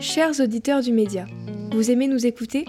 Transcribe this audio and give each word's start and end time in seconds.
Chers 0.00 0.40
auditeurs 0.40 0.82
du 0.82 0.92
média, 0.92 1.24
vous 1.72 1.90
aimez 1.90 2.06
nous 2.06 2.26
écouter? 2.26 2.66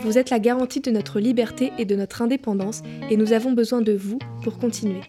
Vous 0.00 0.16
êtes 0.16 0.30
la 0.30 0.38
garantie 0.38 0.80
de 0.80 0.90
notre 0.90 1.20
liberté 1.20 1.70
et 1.78 1.84
de 1.84 1.94
notre 1.94 2.22
indépendance 2.22 2.82
et 3.10 3.16
nous 3.18 3.34
avons 3.34 3.52
besoin 3.52 3.82
de 3.82 3.92
vous 3.92 4.18
pour 4.42 4.58
continuer. 4.58 5.02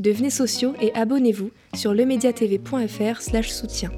Devenez 0.00 0.30
sociaux 0.30 0.74
et 0.80 0.92
abonnez-vous 0.94 1.50
sur 1.74 1.94
lemediatv.fr 1.94 3.22
soutien. 3.44 3.90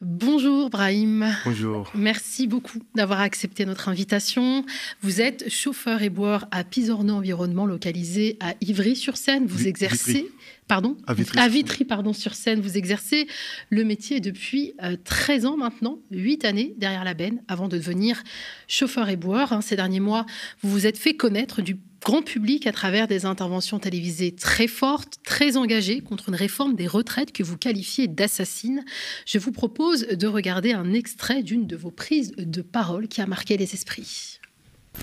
Bonjour 0.00 0.70
Brahim. 0.70 1.26
Bonjour. 1.44 1.90
Merci 1.94 2.46
beaucoup 2.46 2.78
d'avoir 2.94 3.20
accepté 3.20 3.66
notre 3.66 3.88
invitation. 3.88 4.64
Vous 5.02 5.20
êtes 5.20 5.50
chauffeur 5.50 6.02
et 6.02 6.08
boire 6.08 6.46
à 6.50 6.62
Pisorno 6.62 7.14
Environnement 7.14 7.66
localisé 7.66 8.36
à 8.40 8.54
Ivry-sur-Seine. 8.60 9.46
Vous 9.46 9.66
exercez 9.66 10.30
pardon 10.68 10.96
à 11.06 11.14
Vitry. 11.48 11.84
pardon 11.84 12.12
sur 12.12 12.34
Seine. 12.34 12.60
Vous 12.60 12.76
exercez 12.76 13.26
le 13.70 13.84
métier 13.84 14.20
depuis 14.20 14.74
13 15.04 15.44
euh, 15.44 15.48
ans 15.48 15.56
maintenant, 15.56 15.98
8 16.10 16.44
années 16.44 16.74
derrière 16.78 17.04
la 17.04 17.14
benne 17.14 17.42
avant 17.48 17.68
de 17.68 17.76
devenir 17.76 18.22
chauffeur 18.68 19.08
et 19.08 19.16
boire. 19.16 19.52
Hein, 19.52 19.60
ces 19.60 19.76
derniers 19.76 20.00
mois, 20.00 20.26
vous 20.62 20.70
vous 20.70 20.86
êtes 20.86 20.98
fait 20.98 21.14
connaître 21.14 21.62
du 21.62 21.76
grand 22.04 22.22
public 22.22 22.66
à 22.66 22.72
travers 22.72 23.08
des 23.08 23.24
interventions 23.24 23.78
télévisées 23.78 24.32
très 24.32 24.66
fortes, 24.66 25.16
très 25.24 25.56
engagées 25.56 26.00
contre 26.02 26.28
une 26.28 26.34
réforme 26.34 26.74
des 26.76 26.86
retraites 26.86 27.32
que 27.32 27.42
vous 27.42 27.56
qualifiez 27.56 28.08
d'assassine. 28.08 28.84
Je 29.26 29.38
vous 29.38 29.52
propose 29.52 30.06
de 30.06 30.26
regarder 30.26 30.72
un 30.72 30.92
extrait 30.92 31.42
d'une 31.42 31.66
de 31.66 31.76
vos 31.76 31.90
prises 31.90 32.32
de 32.36 32.62
parole 32.62 33.08
qui 33.08 33.22
a 33.22 33.26
marqué 33.26 33.56
les 33.56 33.72
esprits. 33.72 34.38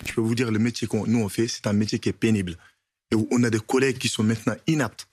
Je 0.06 0.14
peux 0.14 0.22
vous 0.22 0.36
dire, 0.36 0.52
le 0.52 0.60
métier 0.60 0.88
que 0.88 0.96
nous 0.96 1.20
on 1.20 1.30
fait, 1.30 1.48
c'est 1.48 1.68
un 1.68 1.74
métier 1.74 2.00
qui 2.00 2.10
est 2.10 2.14
pénible. 2.14 2.56
Et 3.12 3.16
on 3.32 3.44
a 3.44 3.50
des 3.50 3.60
collègues 3.60 3.98
qui 3.98 4.08
sont 4.08 4.24
maintenant 4.24 4.56
inaptes. 4.68 5.08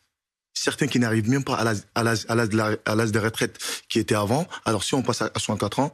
Certains 0.59 0.87
qui 0.89 0.99
n'arrivent 0.99 1.29
même 1.29 1.45
pas 1.45 1.55
à 1.55 2.03
l'âge 2.03 2.25
de, 2.27 3.19
retraite 3.19 3.59
qui 3.89 3.99
était 3.99 4.15
avant. 4.15 4.47
Alors 4.65 4.83
si 4.83 4.95
on 4.95 5.03
passe 5.03 5.23
à 5.23 5.31
64 5.37 5.79
ans, 5.79 5.93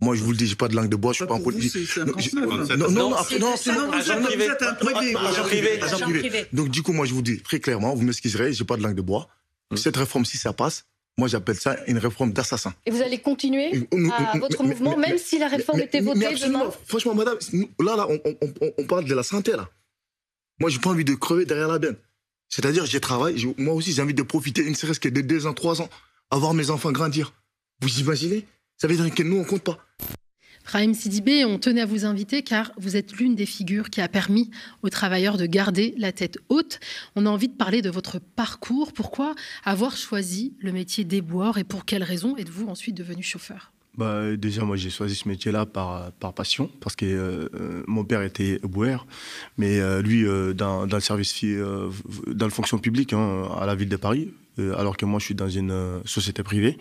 moi, 0.00 0.14
je 0.16 0.22
vous 0.22 0.32
le 0.32 0.36
dis, 0.36 0.46
j'ai 0.46 0.56
pas 0.56 0.68
de 0.68 0.74
langue 0.74 0.88
de 0.88 0.96
bois, 0.96 1.12
je 1.12 1.18
suis 1.18 1.26
pas 1.26 1.34
en 1.34 1.40
politique. 1.40 1.74
Non, 1.96 2.04
non, 2.76 2.88
non, 2.88 3.10
non, 3.38 3.92
agent 3.92 4.20
privé. 4.22 4.48
Agent 4.50 5.42
privé. 5.44 5.82
Agent 5.82 5.98
privé. 6.00 6.46
Donc, 6.52 6.68
du 6.68 6.82
coup, 6.82 6.92
moi, 6.92 7.06
je 7.06 7.14
vous 7.14 7.22
dis 7.22 7.40
très 7.40 7.60
clairement, 7.60 7.94
vous 7.94 8.02
m'excuserez, 8.02 8.52
j'ai 8.52 8.64
pas 8.64 8.76
de 8.76 8.82
langue 8.82 8.96
de 8.96 9.02
bois. 9.02 9.28
Hum. 9.70 9.76
Cette 9.76 9.96
réforme, 9.96 10.24
si 10.24 10.36
ça 10.36 10.52
passe, 10.52 10.84
moi, 11.16 11.28
j'appelle 11.28 11.56
ça 11.56 11.76
une 11.86 11.98
réforme 11.98 12.32
d'assassin. 12.32 12.74
Et 12.86 12.90
vous 12.90 13.02
allez 13.02 13.18
continuer 13.18 13.86
à 14.12 14.38
votre 14.38 14.62
mouvement, 14.64 14.96
même 14.96 15.16
si 15.16 15.38
la 15.38 15.48
réforme 15.48 15.80
était 15.80 16.00
votée 16.00 16.34
demain 16.34 16.70
Franchement, 16.86 17.14
madame, 17.14 17.38
là, 17.80 17.96
là, 17.96 18.08
on 18.78 18.84
parle 18.84 19.04
de 19.04 19.14
la 19.14 19.22
santé, 19.22 19.52
là. 19.52 19.68
Moi, 20.60 20.70
j'ai 20.70 20.78
pas 20.78 20.90
envie 20.90 21.04
de 21.04 21.14
crever 21.14 21.46
derrière 21.46 21.68
la 21.68 21.78
benne. 21.78 21.96
C'est-à-dire, 22.48 22.86
j'ai 22.86 23.00
travaillé, 23.00 23.54
moi 23.58 23.74
aussi, 23.74 23.92
j'ai 23.92 24.02
envie 24.02 24.14
de 24.14 24.22
profiter, 24.22 24.62
une 24.62 24.74
serait-ce 24.74 25.00
que 25.00 25.08
de 25.08 25.20
deux 25.20 25.46
ans, 25.46 25.54
trois 25.54 25.80
ans, 25.82 25.88
avoir 26.30 26.54
mes 26.54 26.70
enfants 26.70 26.92
grandir. 26.92 27.32
Vous 27.80 28.00
imaginez? 28.00 28.46
Ça 28.76 28.86
veut 28.86 28.96
dire 28.96 29.14
que 29.14 29.22
nous, 29.22 29.36
on 29.36 29.44
compte 29.44 29.62
pas. 29.62 29.78
Rahim 30.64 30.94
Sidibé, 30.94 31.44
on 31.44 31.58
tenait 31.58 31.82
à 31.82 31.86
vous 31.86 32.06
inviter 32.06 32.42
car 32.42 32.72
vous 32.78 32.96
êtes 32.96 33.12
l'une 33.12 33.34
des 33.34 33.44
figures 33.44 33.90
qui 33.90 34.00
a 34.00 34.08
permis 34.08 34.50
aux 34.82 34.88
travailleurs 34.88 35.36
de 35.36 35.44
garder 35.44 35.94
la 35.98 36.10
tête 36.10 36.38
haute. 36.48 36.80
On 37.16 37.26
a 37.26 37.30
envie 37.30 37.48
de 37.48 37.54
parler 37.54 37.82
de 37.82 37.90
votre 37.90 38.18
parcours. 38.18 38.94
Pourquoi 38.94 39.34
avoir 39.64 39.94
choisi 39.94 40.56
le 40.60 40.72
métier 40.72 41.04
d'éboueur 41.04 41.58
et 41.58 41.64
pour 41.64 41.84
quelles 41.84 42.02
raisons 42.02 42.36
êtes-vous 42.38 42.66
ensuite 42.68 42.96
devenu 42.96 43.22
chauffeur? 43.22 43.73
Bah, 43.96 44.36
déjà, 44.36 44.64
moi, 44.64 44.76
j'ai 44.76 44.90
choisi 44.90 45.14
ce 45.14 45.28
métier-là 45.28 45.66
par, 45.66 46.10
passion, 46.34 46.70
parce 46.80 46.96
que 46.96 47.06
euh, 47.06 47.84
mon 47.86 48.04
père 48.04 48.22
était 48.22 48.60
éboueur, 48.64 49.06
mais 49.56 49.78
euh, 49.78 50.02
lui, 50.02 50.26
euh, 50.26 50.52
dans, 50.52 50.86
le 50.86 51.00
service, 51.00 51.44
dans 51.44 52.46
la 52.46 52.50
fonction 52.50 52.78
publique, 52.78 53.12
hein, 53.12 53.48
à 53.58 53.66
la 53.66 53.74
ville 53.74 53.88
de 53.88 53.96
Paris, 53.96 54.32
alors 54.58 54.96
que 54.96 55.04
moi, 55.04 55.18
je 55.20 55.26
suis 55.26 55.34
dans 55.34 55.48
une 55.48 56.00
société 56.04 56.42
privée. 56.42 56.78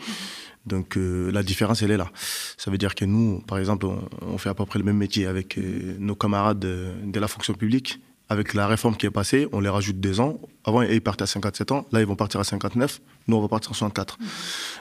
Donc 0.66 0.96
la 0.96 1.44
différence, 1.44 1.82
elle 1.82 1.92
est 1.92 1.98
là. 1.98 2.10
Ça 2.56 2.70
veut 2.72 2.78
dire 2.78 2.94
que 2.96 3.04
nous, 3.04 3.42
par 3.48 3.58
exemple, 3.58 3.88
on, 4.22 4.38
fait 4.38 4.50
à 4.50 4.54
peu 4.54 4.66
près 4.66 4.78
le 4.80 4.86
même 4.86 4.98
métier 4.98 5.26
avec 5.26 5.60
nos 6.00 6.16
camarades 6.16 6.60
de, 6.60 7.20
la 7.20 7.28
fonction 7.28 7.56
publique. 7.56 8.00
Avec 8.30 8.54
la 8.54 8.68
réforme 8.68 8.96
qui 8.96 9.08
est 9.08 9.12
passée, 9.12 9.48
on 9.52 9.60
les 9.60 9.70
rajoute 9.70 10.00
deux 10.00 10.20
ans. 10.20 10.40
Avant, 10.66 10.84
ils 10.84 11.02
partaient 11.02 11.24
à 11.24 11.28
57 11.28 11.72
ans. 11.72 11.86
Là, 11.92 12.00
ils 12.00 12.06
vont 12.06 12.16
partir 12.16 12.40
à 12.40 12.44
59. 12.44 13.02
Nous, 13.28 13.38
on 13.38 13.42
va 13.42 13.48
partir 13.48 13.72
à 13.72 13.74
64. 13.74 14.18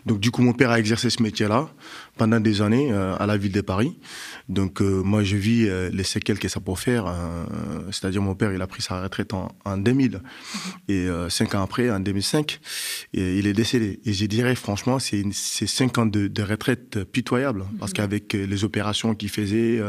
Donc, 0.04 0.18
du 0.18 0.30
coup, 0.30 0.42
mon 0.42 0.52
père 0.52 0.70
a 0.70 0.78
exercé 0.78 1.10
ce 1.10 1.22
métier-là 1.22 1.68
pendant 2.16 2.40
des 2.40 2.60
années 2.60 2.92
euh, 2.92 3.14
à 3.18 3.26
la 3.26 3.36
ville 3.36 3.52
de 3.52 3.60
Paris. 3.60 3.98
Donc, 4.48 4.82
euh, 4.82 5.02
moi, 5.02 5.22
je 5.22 5.36
vis 5.36 5.68
euh, 5.68 5.90
les 5.92 6.02
séquelles 6.02 6.38
que 6.38 6.48
ça 6.48 6.60
peut 6.60 6.74
faire. 6.74 7.12
C'est-à-dire, 7.90 8.22
mon 8.22 8.34
père, 8.34 8.52
il 8.52 8.60
a 8.62 8.66
pris 8.66 8.82
sa 8.82 9.02
retraite 9.02 9.32
en, 9.32 9.76
2000. 9.76 10.20
Et 10.88 11.06
cinq 11.28 11.54
ans 11.54 11.62
après, 11.62 11.90
en 11.90 12.00
2005, 12.00 12.60
et 13.14 13.38
il 13.38 13.46
est 13.46 13.52
décédé. 13.52 14.00
Et 14.04 14.12
je 14.12 14.26
dirais, 14.26 14.54
franchement, 14.54 14.98
c'est 14.98 15.66
cinq 15.66 15.98
ans 15.98 16.06
de, 16.06 16.28
de, 16.28 16.42
retraite 16.42 17.04
pitoyable. 17.04 17.64
Parce 17.78 17.92
qu'avec 17.92 18.32
les 18.32 18.64
opérations 18.64 19.14
qu'il 19.14 19.28
faisait 19.28 19.80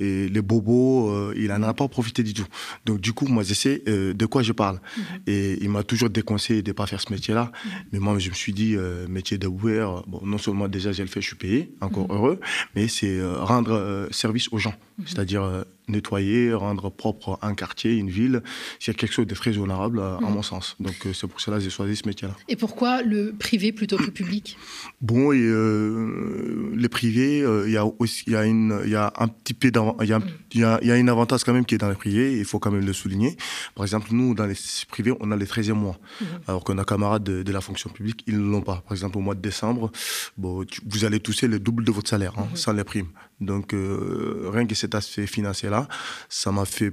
et 0.00 0.28
les 0.28 0.42
bobos, 0.42 1.32
il 1.34 1.48
n'en 1.48 1.62
a 1.62 1.74
pas 1.74 1.88
profité 1.88 2.22
du 2.22 2.34
tout. 2.34 2.46
Donc, 2.84 3.00
du 3.00 3.12
coup, 3.12 3.26
moi, 3.26 3.42
je 3.42 3.54
sais 3.54 3.82
de 3.86 4.26
quoi 4.26 4.42
je 4.42 4.52
parle. 4.52 4.80
Et 5.26 5.58
il 5.62 5.70
m'a 5.70 5.82
toujours 5.82 6.10
déconseillé 6.10 6.62
de 6.62 6.70
ne 6.70 6.74
pas 6.74 6.86
faire 6.86 7.00
ce 7.00 7.12
métier-là. 7.12 7.50
Mais 7.92 7.98
moi, 7.98 8.18
je 8.18 8.30
me 8.30 8.34
suis 8.34 8.52
dit, 8.52 8.76
euh, 8.76 9.06
métier 9.08 9.38
de 9.38 9.48
bon, 9.48 10.20
non 10.24 10.38
seulement 10.38 10.68
déjà 10.68 10.92
j'ai 10.92 11.02
le 11.02 11.08
fait, 11.08 11.20
je 11.20 11.26
suis 11.26 11.36
payé, 11.36 11.74
encore 11.80 12.08
mhm. 12.08 12.16
heureux, 12.16 12.40
mais 12.74 12.88
c'est 12.88 13.18
euh, 13.18 13.42
rendre 13.42 13.72
euh, 13.72 14.08
service 14.10 14.48
aux 14.52 14.58
gens. 14.58 14.74
Mhm. 14.98 15.04
C'est-à-dire 15.06 15.64
nettoyer, 15.88 16.54
rendre 16.54 16.90
propre 16.90 17.38
un 17.42 17.54
quartier, 17.54 17.96
une 17.96 18.10
ville, 18.10 18.42
c'est 18.78 18.94
quelque 18.94 19.12
chose 19.12 19.26
de 19.26 19.34
très 19.34 19.56
honorable 19.58 20.00
à, 20.00 20.18
mm. 20.20 20.32
mon 20.32 20.42
sens. 20.42 20.76
Donc 20.80 20.94
euh, 21.06 21.12
c'est 21.12 21.26
pour 21.26 21.40
cela 21.40 21.58
que 21.58 21.64
j'ai 21.64 21.70
choisi 21.70 21.96
ce 21.96 22.06
métier-là. 22.06 22.34
Et 22.48 22.56
pourquoi 22.56 23.02
le 23.02 23.32
privé 23.32 23.72
plutôt 23.72 23.96
que 23.96 24.04
le 24.04 24.10
public? 24.10 24.56
Bon, 25.00 25.32
et, 25.32 25.40
euh, 25.40 26.72
les 26.74 26.88
privés, 26.88 27.42
euh, 27.42 27.64
il 27.66 27.72
y 27.72 27.76
a 27.76 27.84
aussi, 27.98 28.24
il 28.26 28.32
y 28.32 28.36
a 28.36 28.44
une, 28.44 28.80
il 28.84 28.90
y 28.90 28.96
a 28.96 29.12
un 29.18 29.28
petit 29.28 29.54
peu, 29.54 29.68
il 30.00 30.08
y 30.08 30.12
a, 30.12 30.20
il 30.52 30.60
y 30.60 30.64
a, 30.64 30.78
y 30.82 30.90
a 30.90 30.96
une 30.96 31.08
avantage 31.08 31.44
quand 31.44 31.52
même 31.52 31.64
qui 31.64 31.74
est 31.74 31.78
dans 31.78 31.90
les 31.90 31.96
privés. 31.96 32.38
Il 32.38 32.44
faut 32.44 32.58
quand 32.58 32.70
même 32.70 32.86
le 32.86 32.92
souligner. 32.92 33.36
Par 33.74 33.84
exemple, 33.84 34.08
nous 34.12 34.34
dans 34.34 34.46
les 34.46 34.56
privés, 34.88 35.12
on 35.20 35.30
a 35.30 35.36
les 35.36 35.46
13e 35.46 35.72
mois, 35.72 35.98
mm-hmm. 36.20 36.26
alors 36.48 36.64
qu'on 36.64 36.78
a 36.78 36.84
camarades 36.84 37.24
de, 37.24 37.52
la 37.52 37.60
fonction 37.60 37.90
publique, 37.90 38.24
ils 38.26 38.38
ne 38.38 38.50
l'ont 38.50 38.62
pas. 38.62 38.82
Par 38.86 38.92
exemple, 38.92 39.18
au 39.18 39.20
mois 39.20 39.34
de 39.34 39.40
décembre, 39.40 39.92
bon, 40.38 40.64
vous 40.86 41.04
allez 41.04 41.20
toucher 41.20 41.48
le 41.48 41.58
double 41.58 41.84
de 41.84 41.92
votre 41.92 42.08
salaire, 42.08 42.32
hein, 42.38 42.48
mm-hmm. 42.52 42.56
sans 42.56 42.72
les 42.72 42.84
primes. 42.84 43.08
Donc 43.42 43.72
rien 43.72 44.66
que 44.66 44.74
cet 44.74 44.94
aspect 44.94 45.26
financier 45.26 45.68
là, 45.68 45.88
ça 46.28 46.52
m'a 46.52 46.64
fait 46.64 46.92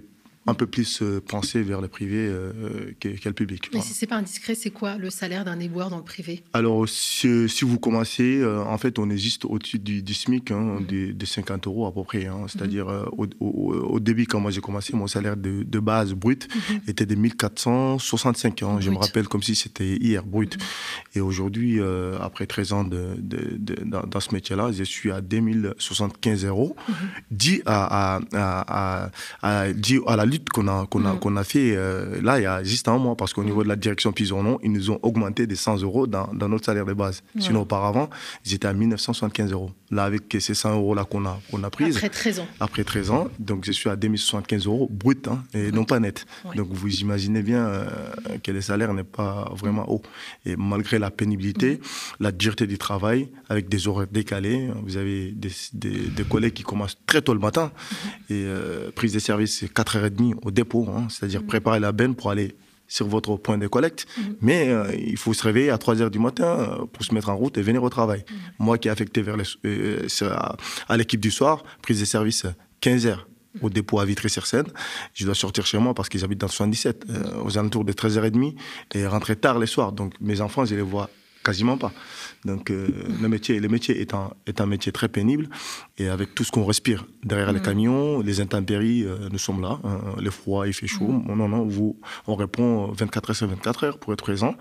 un 0.49 0.53
peu 0.53 0.67
plus 0.67 1.01
euh, 1.01 1.21
penser 1.21 1.61
vers 1.61 1.81
le 1.81 1.87
privé 1.87 2.17
euh, 2.17 2.91
qu'à 2.99 3.09
le 3.25 3.33
public. 3.33 3.69
Mais 3.73 3.81
si 3.81 3.93
c'est 3.93 4.07
pas 4.07 4.17
indiscret, 4.17 4.55
c'est 4.55 4.71
quoi 4.71 4.97
le 4.97 5.09
salaire 5.09 5.45
d'un 5.45 5.59
éboueur 5.59 5.89
dans 5.89 5.97
le 5.97 6.03
privé? 6.03 6.43
Alors, 6.53 6.87
si, 6.87 7.47
vous 7.61 7.79
commencez, 7.79 8.39
euh, 8.39 8.63
en 8.63 8.77
fait, 8.77 8.99
on 8.99 9.09
est 9.09 9.17
juste 9.17 9.45
au-dessus 9.45 9.79
du, 9.79 10.13
SMIC, 10.13 10.51
hein, 10.51 10.79
mhm. 10.79 11.13
des, 11.13 11.25
50 11.25 11.67
euros 11.67 11.85
à 11.85 11.93
peu 11.93 12.03
près. 12.03 12.25
Hein. 12.25 12.45
C'est-à-dire, 12.47 12.87
mhm. 12.87 13.27
au, 13.39 13.99
début, 13.99 14.25
quand 14.25 14.39
moi 14.39 14.51
j'ai 14.51 14.61
commencé, 14.61 14.95
mon 14.95 15.07
salaire 15.07 15.37
de, 15.37 15.79
base 15.79 16.13
brut 16.13 16.47
mhm. 16.53 16.81
était 16.87 17.05
de 17.05 17.15
1465. 17.15 18.63
Hein. 18.63 18.77
Je 18.79 18.89
me 18.89 18.97
rappelle 18.97 19.27
comme 19.27 19.43
si 19.43 19.55
c'était 19.55 19.95
hier, 19.97 20.25
brut. 20.25 20.57
Et 21.15 21.21
aujourd'hui, 21.21 21.79
après 22.19 22.47
13 22.47 22.73
ans 22.73 22.83
de, 22.83 23.15
dans, 23.85 24.19
ce 24.19 24.33
métier-là, 24.33 24.71
je 24.71 24.83
suis 24.83 25.11
à 25.11 25.21
2075 25.21 26.45
euros, 26.45 26.75
dit 27.31 27.61
à, 27.65 28.19
à, 28.33 29.09
à, 29.41 29.73
dit 29.73 29.99
à 30.07 30.15
la 30.15 30.25
lutte 30.25 30.38
qu'on 30.53 30.67
a, 30.67 30.85
qu'on 30.87 31.05
a, 31.05 31.13
mm. 31.13 31.19
qu'on 31.19 31.35
a 31.35 31.43
fait 31.43 31.75
euh, 31.75 32.21
là, 32.21 32.39
il 32.39 32.43
y 32.43 32.45
a 32.45 32.63
juste 32.63 32.87
un 32.87 32.97
mois, 32.97 33.15
parce 33.15 33.33
qu'au 33.33 33.43
niveau 33.43 33.63
de 33.63 33.67
la 33.67 33.75
direction 33.75 34.11
Pisonon, 34.11 34.59
ils 34.63 34.71
nous 34.71 34.91
ont 34.91 34.99
augmenté 35.01 35.47
de 35.47 35.55
100 35.55 35.81
euros 35.81 36.07
dans, 36.07 36.29
dans 36.33 36.49
notre 36.49 36.65
salaire 36.65 36.85
de 36.85 36.93
base. 36.93 37.23
Sinon, 37.39 37.61
auparavant, 37.61 38.09
ils 38.45 38.53
étaient 38.53 38.67
à 38.67 38.73
1975 38.73 39.51
euros. 39.51 39.71
Là, 39.91 40.03
avec 40.03 40.37
ces 40.39 40.53
100 40.53 40.75
euros-là 40.75 41.03
qu'on 41.03 41.25
a, 41.25 41.39
qu'on 41.49 41.63
a 41.63 41.69
pris. 41.69 41.85
Après 41.85 42.09
13 42.09 42.39
ans. 42.39 42.47
Après 42.59 42.83
13 42.83 43.11
ans. 43.11 43.27
Donc, 43.39 43.65
je 43.65 43.71
suis 43.71 43.89
à 43.89 43.95
2075 43.95 44.67
euros 44.67 44.87
brut, 44.91 45.27
hein, 45.27 45.43
et 45.53 45.71
non 45.71 45.83
pas 45.83 45.99
net. 45.99 46.25
Donc, 46.55 46.67
vous 46.71 46.93
imaginez 46.97 47.41
bien 47.41 47.65
euh, 47.67 47.87
que 48.43 48.51
le 48.51 48.61
salaire 48.61 48.93
n'est 48.93 49.03
pas 49.03 49.51
vraiment 49.55 49.89
haut. 49.89 50.01
Et 50.45 50.55
malgré 50.55 50.99
la 50.99 51.09
pénibilité, 51.09 51.75
mm. 51.75 51.79
la 52.19 52.31
dureté 52.31 52.67
du 52.67 52.77
travail, 52.77 53.29
avec 53.49 53.69
des 53.69 53.87
horaires 53.87 54.07
décalés, 54.11 54.69
vous 54.83 54.97
avez 54.97 55.31
des, 55.31 55.51
des, 55.73 56.23
collègues 56.23 56.53
qui 56.53 56.63
commencent 56.63 56.97
très 57.07 57.21
tôt 57.21 57.33
le 57.33 57.39
matin, 57.39 57.71
mm-hmm. 57.71 58.33
et 58.33 58.45
euh, 58.45 58.91
prise 58.91 59.13
de 59.13 59.19
service, 59.19 59.59
c'est 59.59 59.73
4h30 59.73 60.28
au 60.43 60.51
dépôt, 60.51 60.87
hein, 60.89 61.07
c'est-à-dire 61.09 61.41
mm. 61.41 61.47
préparer 61.47 61.79
la 61.79 61.91
benne 61.91 62.15
pour 62.15 62.29
aller 62.31 62.55
sur 62.87 63.07
votre 63.07 63.37
point 63.37 63.57
de 63.57 63.67
collecte. 63.67 64.07
Mm. 64.17 64.21
Mais 64.41 64.69
euh, 64.69 64.93
il 64.97 65.17
faut 65.17 65.33
se 65.33 65.43
réveiller 65.43 65.69
à 65.69 65.77
3 65.77 66.01
heures 66.01 66.11
du 66.11 66.19
matin 66.19 66.45
euh, 66.59 66.85
pour 66.91 67.05
se 67.05 67.13
mettre 67.13 67.29
en 67.29 67.37
route 67.37 67.57
et 67.57 67.61
venir 67.61 67.81
au 67.83 67.89
travail. 67.89 68.25
Mm. 68.29 68.35
Moi 68.59 68.77
qui 68.77 68.89
est 68.89 68.91
affecté 68.91 69.21
vers 69.21 69.37
euh, 69.65 70.07
à, 70.87 70.97
l'équipe 70.97 71.21
du 71.21 71.31
soir, 71.31 71.63
prise 71.81 71.99
de 71.99 72.05
service 72.05 72.45
15 72.81 73.05
heures 73.05 73.27
au 73.61 73.69
dépôt 73.69 73.99
à 73.99 74.05
Vitry-sur-Seine. 74.05 74.67
Je 75.13 75.25
dois 75.25 75.35
sortir 75.35 75.65
chez 75.65 75.79
moi 75.79 75.93
parce 75.93 76.07
qu'ils 76.09 76.23
habitent 76.23 76.39
dans 76.39 76.47
le 76.47 76.51
77, 76.51 77.05
aux 77.43 77.57
alentours 77.57 77.83
de 77.83 77.91
13h30 77.93 78.55
et 78.93 79.07
rentrer 79.07 79.35
tard 79.35 79.57
les 79.57 79.65
soirs. 79.65 79.91
Donc 79.91 80.13
mes 80.21 80.39
enfants, 80.39 80.65
je 80.65 80.75
les 80.75 80.81
vois 80.83 81.09
quasiment 81.49 81.77
pas. 81.77 81.91
Donc 82.45 82.69
le 82.69 83.27
métier, 83.27 83.59
le 83.59 83.67
métier 83.67 84.01
est 84.01 84.13
un, 84.13 84.31
est 84.45 84.61
un 84.61 84.65
métier 84.65 84.91
très 84.91 85.09
pénible 85.09 85.49
et 85.97 86.07
avec 86.07 86.35
tout 86.35 86.43
ce 86.43 86.51
qu'on 86.51 86.65
respire 86.65 87.05
derrière 87.23 87.51
les 87.51 87.61
camions, 87.61 88.21
les 88.21 88.39
intempéries, 88.39 89.05
nous 89.31 89.37
sommes 89.37 89.61
là. 89.61 89.79
Hein, 89.83 89.99
le 90.27 90.31
froid, 90.31 90.67
il 90.67 90.73
fait 90.73 90.87
chaud. 90.87 91.09
Non, 91.09 91.47
non, 91.47 91.65
vous, 91.65 91.99
on 92.27 92.35
répond 92.35 92.91
24 92.91 93.29
heures 93.29 93.35
sur 93.35 93.47
24 93.47 93.83
heures 93.83 93.97
pour 93.99 94.13
être 94.13 94.23
présent. 94.23 94.53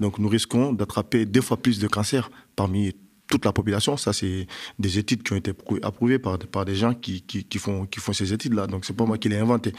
Donc 0.00 0.18
nous 0.18 0.28
risquons 0.28 0.72
d'attraper 0.72 1.24
deux 1.26 1.40
fois 1.40 1.56
plus 1.56 1.78
de 1.78 1.88
cancers 1.88 2.30
parmi 2.56 2.92
toute 3.28 3.44
la 3.44 3.52
population. 3.52 3.96
Ça, 3.96 4.12
c'est 4.12 4.46
des 4.78 4.98
études 4.98 5.22
qui 5.22 5.32
ont 5.32 5.36
été 5.36 5.52
approuvées 5.82 6.18
par, 6.18 6.38
par 6.38 6.64
des 6.64 6.74
gens 6.74 6.94
qui, 6.94 7.22
qui, 7.22 7.58
font, 7.58 7.86
qui 7.86 8.00
font 8.00 8.12
ces 8.12 8.32
études-là. 8.32 8.66
Donc, 8.66 8.84
c'est 8.84 8.96
pas 8.96 9.04
moi 9.04 9.18
qui 9.18 9.28
l'ai 9.28 9.38
inventé. 9.38 9.72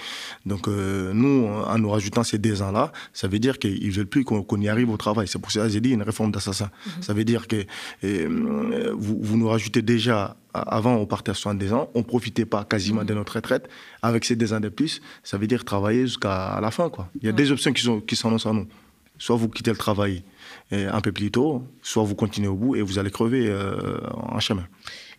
Donc, 0.46 0.68
euh, 0.68 1.14
nous, 1.14 1.48
en 1.48 1.78
nous 1.78 1.90
rajoutant 1.90 2.24
ces 2.24 2.38
deux 2.38 2.62
ans-là, 2.62 2.92
ça 3.14 3.28
veut 3.28 3.40
dire 3.40 3.60
qu'ils 3.60 3.92
veulent 3.92 4.08
plus 4.08 4.24
qu'on 4.24 4.62
y 4.62 4.68
arrive 4.68 4.90
au 4.90 4.98
travail. 4.98 5.28
C'est 5.28 5.40
pour 5.40 5.52
ça 5.52 5.64
que 5.64 5.70
j'ai 5.70 5.82
dit 5.82 5.92
une 5.92 6.04
réforme 6.04 6.32
d'assassin. 6.32 6.70
Mhm. 6.86 7.04
Ça 7.04 7.14
veut 7.14 7.24
dire 7.24 7.48
que 7.48 7.66
euh, 8.04 8.94
vous, 8.98 9.20
vous 9.22 9.38
nous 9.38 9.48
rajoutez 9.48 9.82
déjà 9.82 10.36
avant, 10.54 10.96
on 10.96 11.06
partait 11.06 11.32
à 11.32 11.34
70 11.34 11.74
ans, 11.74 11.90
on 11.96 12.04
profitait 12.04 12.46
pas 12.46 12.64
quasiment 12.64 13.02
mhm. 13.02 13.08
de 13.08 13.14
notre 13.14 13.36
retraite. 13.36 13.70
Avec 14.02 14.26
ces 14.26 14.36
deux 14.36 14.54
ans 14.54 14.60
de 14.60 14.70
plus, 14.70 15.02
ça 15.24 15.38
veut 15.38 15.48
dire 15.48 15.66
travailler 15.66 16.02
jusqu'à 16.02 16.60
la 16.62 16.72
fin. 16.72 16.90
Quoi. 16.90 17.10
Il 17.22 17.26
y 17.26 17.30
a 17.30 17.32
des 17.32 17.52
options 17.52 17.74
qui 17.74 17.84
sont 17.84 18.02
qui 18.02 18.16
s'annoncent 18.16 18.50
à 18.50 18.54
nous. 18.54 18.68
Soit 19.18 19.36
vous 19.36 19.50
quittez 19.50 19.72
le 19.72 19.78
travail 19.78 20.24
un 20.72 21.02
peu 21.02 21.12
plus 21.12 21.32
tôt, 21.32 21.64
soit 21.82 22.04
vous 22.04 22.16
continuez 22.16 22.48
au 22.48 22.56
bout 22.56 22.76
et 22.76 22.82
vous 22.82 22.98
allez 23.00 23.12
crever 23.12 23.48
euh, 23.48 24.00
en 24.14 24.40
chemin. 24.40 24.68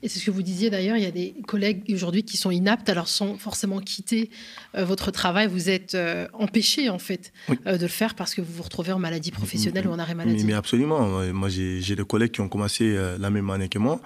Et 0.03 0.09
c'est 0.09 0.19
ce 0.19 0.27
que 0.27 0.31
vous 0.31 0.43
disiez 0.43 0.71
d'ailleurs, 0.71 0.97
il 0.97 1.03
y 1.03 1.07
a 1.07 1.11
des 1.11 1.35
collègues 1.47 1.83
aujourd'hui 1.95 2.23
qui 2.23 2.37
sont 2.37 2.51
inaptes, 2.51 2.89
alors 2.89 3.09
sans 3.09 3.37
forcément 3.39 3.81
quitter 3.81 4.31
euh, 4.75 4.85
votre 4.85 5.11
travail, 5.11 5.47
vous 5.47 5.71
êtes 5.71 5.95
euh, 5.95 6.27
empêché 6.35 6.91
en 6.91 6.99
fait 6.99 7.33
de 7.49 7.81
le 7.81 7.89
faire 7.89 8.15
parce 8.15 8.35
que 8.35 8.41
vous 8.41 8.53
vous 8.53 8.63
retrouvez 8.63 8.93
en 8.93 8.99
maladie 8.99 9.31
professionnelle 9.31 9.87
ou 9.87 9.93
en 9.93 9.99
arrêt 9.99 10.15
maladie. 10.15 10.45
Mais, 10.45 10.53
mais 10.53 10.59
absolument, 10.59 11.33
moi 11.33 11.49
j'ai 11.49 11.97
des 11.97 12.05
collègues 12.05 12.33
qui 12.33 12.41
ont 12.41 12.49
commencé 12.49 12.97
la 13.19 13.31
même 13.31 13.49
année 13.51 13.69
que 13.69 13.79
moi 13.79 14.01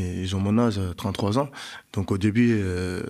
ils 0.00 0.36
ont 0.36 0.40
mon 0.40 0.58
âge, 0.58 0.80
33 0.96 1.38
ans. 1.38 1.50
Donc 1.92 2.12
au 2.12 2.18
début, 2.18 2.52
euh, 2.52 3.02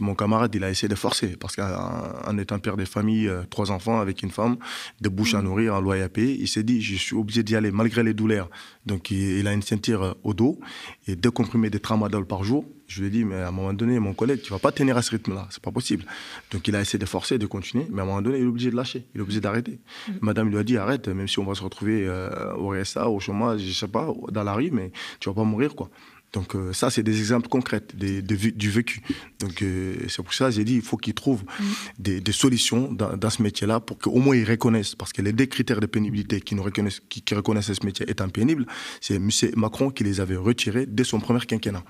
mon 0.00 0.14
camarade, 0.14 0.54
il 0.54 0.62
a 0.62 0.70
essayé 0.70 0.88
de 0.88 0.94
forcer, 0.94 1.36
parce 1.36 1.56
qu'en 1.56 2.38
étant 2.38 2.58
père 2.60 2.76
de 2.76 2.84
famille, 2.84 3.26
euh, 3.26 3.42
trois 3.50 3.72
enfants 3.72 4.00
avec 4.00 4.22
une 4.22 4.30
femme, 4.30 4.58
de 5.00 5.08
bouche 5.08 5.34
à 5.34 5.40
mm. 5.40 5.44
nourrir, 5.44 5.74
un 5.74 5.80
loyer 5.80 6.02
à 6.02 6.08
payer, 6.08 6.36
il 6.38 6.46
s'est 6.46 6.62
dit, 6.62 6.80
je 6.80 6.94
suis 6.94 7.16
obligé 7.16 7.42
d'y 7.42 7.56
aller 7.56 7.72
malgré 7.72 8.04
les 8.04 8.14
douleurs. 8.14 8.48
Donc 8.86 9.10
il, 9.10 9.46
a 9.48 9.52
une 9.52 9.62
ceinture 9.62 10.02
euh, 10.02 10.12
au 10.22 10.34
dos 10.34 10.60
et 11.08 11.16
deux 11.16 11.32
comprimés 11.32 11.70
de 11.70 11.78
tramadol 11.78 12.26
par 12.26 12.44
jour. 12.44 12.64
Je 12.86 13.00
lui 13.00 13.08
ai 13.08 13.10
dit, 13.10 13.24
mais 13.24 13.34
à 13.34 13.48
un 13.48 13.50
moment 13.50 13.72
donné, 13.74 13.98
mon 13.98 14.14
collègue, 14.14 14.40
tu 14.40 14.50
vas 14.50 14.58
pas 14.60 14.72
tenir 14.72 14.96
à 14.96 15.02
ce 15.02 15.10
rythme-là, 15.10 15.46
c'est 15.50 15.62
pas 15.62 15.72
possible. 15.72 16.04
Donc 16.52 16.66
il 16.68 16.76
a 16.76 16.80
essayé 16.80 16.98
de 16.98 17.06
forcer, 17.06 17.38
de 17.38 17.46
continuer, 17.46 17.86
mais 17.90 18.00
à 18.00 18.04
un 18.04 18.06
moment 18.06 18.22
donné, 18.22 18.38
il 18.38 18.44
est 18.44 18.46
obligé 18.46 18.70
de 18.70 18.76
lâcher, 18.76 19.04
il 19.14 19.18
est 19.18 19.22
obligé 19.22 19.40
d'arrêter. 19.40 19.80
Mm. 20.08 20.12
Madame 20.22 20.48
lui 20.48 20.58
a 20.58 20.62
dit, 20.62 20.76
arrête, 20.78 21.08
même 21.08 21.28
si 21.28 21.40
on 21.40 21.44
va 21.44 21.54
se 21.54 21.62
retrouver 21.62 22.08
au 22.56 22.70
RSA, 22.70 23.10
au 23.10 23.18
chômage, 23.18 23.60
je 23.60 23.72
sais 23.72 23.88
pas, 23.88 24.08
dans 24.30 24.44
la 24.44 24.54
rue, 24.54 24.70
mais 24.70 24.92
tu 25.18 25.28
vas 25.28 25.34
pas 25.34 25.44
mourir, 25.44 25.74
quoi. 25.74 25.90
Donc 26.32 26.54
euh, 26.54 26.72
ça, 26.72 26.90
c'est 26.90 27.02
des 27.02 27.18
exemples 27.18 27.48
concrets 27.48 27.82
du 27.94 28.70
vécu. 28.70 29.02
Donc 29.38 29.62
euh, 29.62 29.96
c'est 30.08 30.22
pour 30.22 30.34
ça 30.34 30.46
que 30.46 30.50
j'ai 30.52 30.64
dit, 30.64 30.74
il 30.74 30.82
faut 30.82 30.96
qu'ils 30.96 31.14
trouvent 31.14 31.44
mm. 31.44 32.20
des, 32.20 32.32
solutions 32.32 32.92
dans, 32.92 33.30
ce 33.30 33.42
métier-là 33.42 33.80
pour 33.80 33.98
qu'au 33.98 34.18
moins 34.18 34.36
ils 34.36 34.44
reconnaissent, 34.44 34.94
parce 34.94 35.12
que 35.12 35.22
les 35.22 35.32
deux 35.32 35.46
critères 35.46 35.80
de 35.80 35.86
pénibilité 35.86 36.40
qui, 36.40 36.54
nous 36.54 36.62
reconnaissent, 36.62 37.00
qui, 37.08 37.22
reconnaissent 37.34 37.72
ce 37.72 37.86
métier 37.86 38.08
étant 38.10 38.28
pénible, 38.28 38.66
c'est 39.00 39.16
M. 39.16 39.30
Macron 39.56 39.90
qui 39.90 40.04
les 40.04 40.20
avait 40.20 40.36
retirés 40.36 40.86
dès 40.86 41.04
son 41.04 41.18
premier 41.18 41.40
quinquennat. 41.40 41.84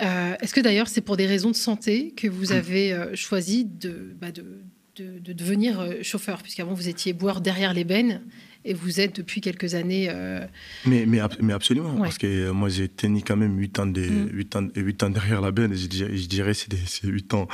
Euh, 0.00 0.34
est-ce 0.40 0.54
que 0.54 0.60
d'ailleurs 0.60 0.88
c'est 0.88 1.00
pour 1.00 1.16
des 1.16 1.26
raisons 1.26 1.50
de 1.50 1.56
santé 1.56 2.12
que 2.16 2.26
vous 2.26 2.46
mm. 2.46 2.56
avez 2.56 3.10
choisi 3.14 3.64
de, 3.64 4.16
bah, 4.20 4.32
de, 4.32 4.60
de, 4.96 5.32
devenir 5.32 5.86
chauffeur, 6.02 6.42
puisqu'avant 6.42 6.74
vous 6.74 6.88
étiez 6.88 7.12
boire 7.12 7.40
derrière 7.40 7.74
les 7.74 7.84
bennes 7.84 8.22
et 8.64 8.74
vous 8.74 9.00
êtes 9.00 9.16
depuis 9.16 9.40
quelques 9.40 9.74
années. 9.74 10.08
Euh, 10.10 10.44
mais, 10.84 11.06
mais, 11.06 11.20
mais, 11.40 11.52
absolument, 11.52 11.94
parce 11.96 12.18
que 12.18 12.50
moi 12.50 12.68
j'ai 12.68 12.88
tenu 12.88 13.22
quand 13.22 13.36
même 13.36 13.58
8 13.58 13.78
ans, 13.78 13.86
de, 13.86 14.02
8 14.02 14.54
mm. 14.54 14.58
ans, 14.58 14.68
8 14.74 15.02
ans 15.04 15.10
derrière 15.10 15.40
la 15.40 15.50
benne, 15.50 15.72
et 15.72 15.76
je, 15.76 15.86
je 15.88 16.26
dirais 16.26 16.52
que 16.52 16.76
c'est 16.86 17.06
8 17.06 17.34
ans 17.34 17.48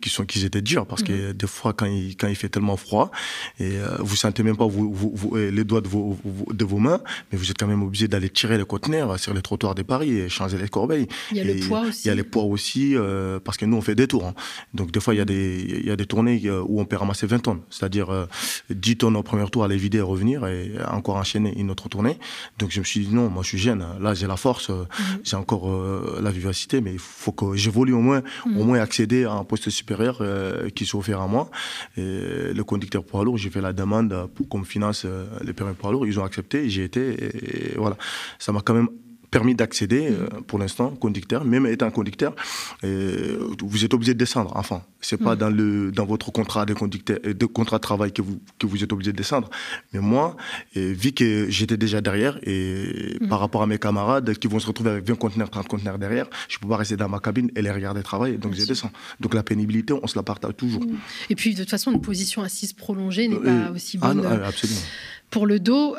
qui, 0.00 0.10
sont, 0.10 0.24
qui 0.24 0.44
étaient 0.44 0.62
durs, 0.62 0.86
parce 0.86 1.02
que 1.02 1.30
mm. 1.30 1.32
des 1.32 1.46
fois 1.46 1.72
quand 1.72 1.86
il, 1.86 2.16
quand 2.16 2.28
il 2.28 2.36
fait 2.36 2.48
tellement 2.48 2.76
froid, 2.76 3.10
et 3.58 3.76
euh, 3.76 3.96
vous 4.00 4.16
sentez 4.16 4.42
même 4.42 4.56
pas 4.56 4.66
vous, 4.66 4.92
vous, 4.92 5.36
les 5.36 5.64
doigts 5.64 5.80
de 5.80 5.88
vos, 5.88 6.18
de 6.50 6.64
vos 6.64 6.78
mains, 6.78 7.00
mais 7.30 7.38
vous 7.38 7.50
êtes 7.50 7.58
quand 7.58 7.66
même 7.66 7.82
obligé 7.82 8.08
d'aller 8.08 8.30
tirer 8.30 8.58
les 8.58 8.64
conteneurs 8.64 9.18
sur 9.18 9.34
les 9.34 9.42
trottoirs 9.42 9.74
de 9.74 9.82
Paris 9.82 10.18
et 10.18 10.28
changer 10.28 10.58
les 10.58 10.68
corbeilles. 10.68 11.08
Il 11.30 11.38
y 11.38 11.40
a 11.40 11.44
le 11.44 11.60
poids 11.60 11.80
aussi. 11.82 12.02
Il 12.04 12.08
y 12.08 12.10
a 12.10 12.14
les 12.14 12.24
poids 12.24 12.44
aussi, 12.44 12.96
parce 13.44 13.56
que 13.56 13.64
nous 13.64 13.76
on 13.76 13.82
fait 13.82 13.94
des 13.94 14.06
tours. 14.06 14.26
Hein. 14.26 14.34
Donc 14.74 14.90
des 14.90 15.00
fois 15.00 15.14
il 15.14 15.18
y, 15.18 15.20
a 15.20 15.24
des, 15.24 15.64
il 15.80 15.86
y 15.86 15.90
a 15.90 15.96
des 15.96 16.06
tournées 16.06 16.50
où 16.66 16.80
on 16.80 16.84
peut 16.84 16.96
ramasser 16.96 17.26
20 17.26 17.38
tonnes, 17.40 17.60
c'est-à-dire 17.70 18.26
10 18.70 18.96
tonnes 18.96 19.16
au 19.16 19.22
premier 19.22 19.48
tour, 19.50 19.64
aller 19.64 19.76
vider 19.76 19.98
et 19.98 20.02
revenir 20.02 20.46
et 20.46 20.72
encore 20.88 21.16
enchaîner 21.16 21.54
une 21.58 21.70
autre 21.70 21.88
tournée. 21.88 22.18
Donc 22.58 22.70
je 22.70 22.80
me 22.80 22.84
suis 22.84 23.06
dit 23.06 23.14
non, 23.14 23.28
moi 23.28 23.42
je 23.42 23.48
suis 23.48 23.58
jeune, 23.58 23.84
là 24.00 24.14
j'ai 24.14 24.26
la 24.26 24.36
force, 24.36 24.70
mhm. 24.70 24.86
j'ai 25.22 25.36
encore 25.36 25.70
euh, 25.70 26.20
la 26.22 26.30
vivacité, 26.30 26.80
mais 26.80 26.92
il 26.92 26.98
faut 26.98 27.32
que 27.32 27.54
j'évolue 27.54 27.92
au 27.92 28.00
moins, 28.00 28.22
au 28.46 28.48
mhm. 28.48 28.64
moins 28.64 28.80
accéder 28.80 29.24
à 29.24 29.32
un 29.32 29.44
supérieur 29.56 30.18
euh, 30.20 30.68
qui 30.70 30.86
soit 30.86 31.00
offert 31.00 31.20
à 31.20 31.26
moi. 31.26 31.50
Le 31.96 32.62
conducteur 32.62 33.04
poids 33.04 33.24
lourd, 33.24 33.38
j'ai 33.38 33.50
fait 33.50 33.60
la 33.60 33.72
demande 33.72 34.28
pour 34.34 34.48
qu'on 34.48 34.64
finance 34.64 35.04
euh, 35.04 35.26
les 35.44 35.52
permis 35.52 35.74
poids 35.74 35.92
lourd, 35.92 36.06
ils 36.06 36.18
ont 36.20 36.24
accepté, 36.24 36.68
j'ai 36.68 36.84
été, 36.84 37.72
et 37.72 37.74
voilà. 37.76 37.96
Ça 38.38 38.52
m'a 38.52 38.60
quand 38.60 38.74
même 38.74 38.88
permis 39.34 39.56
d'accéder, 39.56 40.10
euh, 40.10 40.28
pour 40.46 40.60
l'instant, 40.60 40.90
conducteur. 40.90 41.44
Même 41.44 41.66
étant 41.66 41.90
conducteur, 41.90 42.36
euh, 42.84 43.48
vous 43.60 43.84
êtes 43.84 43.92
obligé 43.92 44.14
de 44.14 44.18
descendre. 44.18 44.52
Enfin, 44.54 44.82
c'est 45.00 45.16
pas 45.16 45.34
mm. 45.34 45.38
dans 45.42 45.50
le 45.50 45.90
dans 45.90 46.06
votre 46.06 46.30
contrat 46.30 46.64
de 46.66 46.74
conducteur, 46.74 47.18
euh, 47.26 47.34
de 47.34 47.46
contrat 47.46 47.78
de 47.78 47.82
travail 47.82 48.12
que 48.12 48.22
vous 48.22 48.38
que 48.60 48.66
vous 48.68 48.84
êtes 48.84 48.92
obligé 48.92 49.10
de 49.10 49.16
descendre. 49.16 49.50
Mais 49.92 49.98
moi, 49.98 50.36
vu 50.76 51.10
que 51.12 51.46
j'étais 51.50 51.76
déjà 51.76 52.00
derrière 52.00 52.38
et 52.44 53.18
mm. 53.20 53.28
par 53.28 53.40
rapport 53.40 53.62
à 53.62 53.66
mes 53.66 53.78
camarades 53.78 54.34
qui 54.38 54.46
vont 54.46 54.60
se 54.60 54.68
retrouver 54.68 54.90
avec 54.90 55.04
20 55.04 55.16
conteneurs, 55.16 55.50
30 55.50 55.66
conteneurs 55.66 55.98
derrière, 55.98 56.26
je 56.48 56.58
peux 56.60 56.68
pas 56.68 56.76
rester 56.76 56.96
dans 56.96 57.08
ma 57.08 57.18
cabine 57.18 57.50
et 57.56 57.62
les 57.62 57.72
regarder 57.72 58.02
travailler. 58.04 58.36
Donc 58.36 58.54
je 58.54 58.64
descends. 58.64 58.92
Donc 59.18 59.34
la 59.34 59.42
pénibilité, 59.42 59.92
on 60.00 60.06
se 60.06 60.16
la 60.16 60.22
partage 60.22 60.56
toujours. 60.56 60.84
Mm. 60.84 60.96
Et 61.30 61.34
puis 61.34 61.54
de 61.54 61.60
toute 61.62 61.70
façon, 61.70 61.90
une 61.90 62.00
position 62.00 62.42
assise 62.42 62.72
prolongée 62.72 63.26
n'est 63.26 63.44
pas 63.50 63.72
aussi 63.74 63.98
ah 64.00 64.14
bonne. 64.14 64.24
absolument. 64.24 64.86
Pour 65.30 65.46
le 65.46 65.58
dos. 65.58 65.96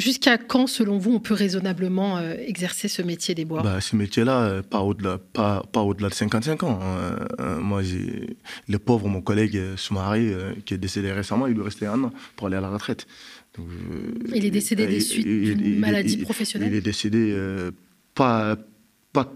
Jusqu'à 0.00 0.38
quand, 0.38 0.66
selon 0.66 0.96
vous, 0.96 1.12
on 1.12 1.20
peut 1.20 1.34
raisonnablement 1.34 2.16
euh, 2.16 2.34
exercer 2.38 2.88
ce 2.88 3.02
métier 3.02 3.34
des 3.34 3.44
bois? 3.44 3.62
Bah, 3.62 3.82
Ce 3.82 3.94
métier-là, 3.94 4.40
euh, 4.40 4.62
pas 4.62 4.80
au-delà 4.80 5.18
pas, 5.18 5.62
pas 5.72 5.82
au 5.82 5.92
de 5.92 6.08
55 6.08 6.62
ans. 6.62 6.80
Hein. 6.82 7.16
Euh, 7.38 7.60
moi, 7.60 7.82
le 8.68 8.78
pauvre, 8.78 9.08
mon 9.08 9.20
collègue 9.20 9.60
Soumari, 9.76 10.32
qui 10.64 10.72
est 10.72 10.78
décédé 10.78 11.12
récemment, 11.12 11.46
il 11.46 11.54
lui 11.54 11.62
restait 11.62 11.86
un 11.86 12.02
an 12.04 12.12
pour 12.36 12.46
aller 12.46 12.56
à 12.56 12.62
la 12.62 12.70
retraite. 12.70 13.06
il 14.34 14.46
est 14.46 14.50
décédé 14.50 14.86
des 14.86 15.00
suites 15.00 15.26
d'une 15.26 15.78
maladie 15.78 16.16
professionnelle? 16.16 16.72
Il 16.72 16.76
est 16.76 16.80
décédé 16.80 17.36
pas, 18.14 18.56
pas, 19.12 19.26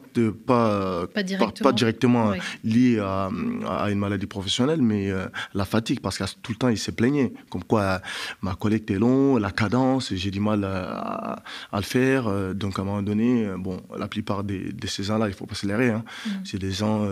pas, 0.47 1.06
pas 1.09 1.23
directement, 1.25 1.71
pas, 1.71 1.73
directement 1.73 2.32
lié 2.62 3.00
à, 3.00 3.29
à, 3.69 3.91
une 3.91 3.99
maladie 3.99 4.26
professionnelle, 4.26 4.81
mais 4.81 5.11
euh, 5.11 5.26
la 5.53 5.65
fatigue, 5.65 6.00
parce 6.00 6.19
que 6.19 6.25
tout 6.43 6.53
le 6.53 6.59
temps, 6.59 6.69
il 6.69 6.79
s'est 6.79 6.93
plaigné. 6.93 7.32
Comme 7.50 7.65
quoi, 7.65 8.00
ma 8.41 8.55
collecte 8.55 8.91
est 8.93 8.99
longue, 8.99 9.41
la 9.41 9.50
cadence, 9.50 10.15
j'ai 10.15 10.31
du 10.31 10.38
mal 10.38 10.62
à, 10.65 11.43
à, 11.73 11.76
le 11.76 11.82
faire. 11.82 12.29
Euh, 12.29 12.55
donc, 12.55 12.79
à 12.79 12.82
un 12.82 12.84
moment 12.84 13.03
donné, 13.03 13.46
euh, 13.46 13.56
bon, 13.58 13.81
la 13.99 14.06
plupart 14.06 14.44
de 14.44 14.87
ces 14.87 15.03
gens-là, 15.03 15.27
il 15.27 15.34
faut 15.34 15.46
pas 15.46 15.56
se 15.56 15.67
hein. 15.67 16.05
Mm. 16.25 16.31
C'est 16.44 16.58
des 16.58 16.72
gens 16.72 17.06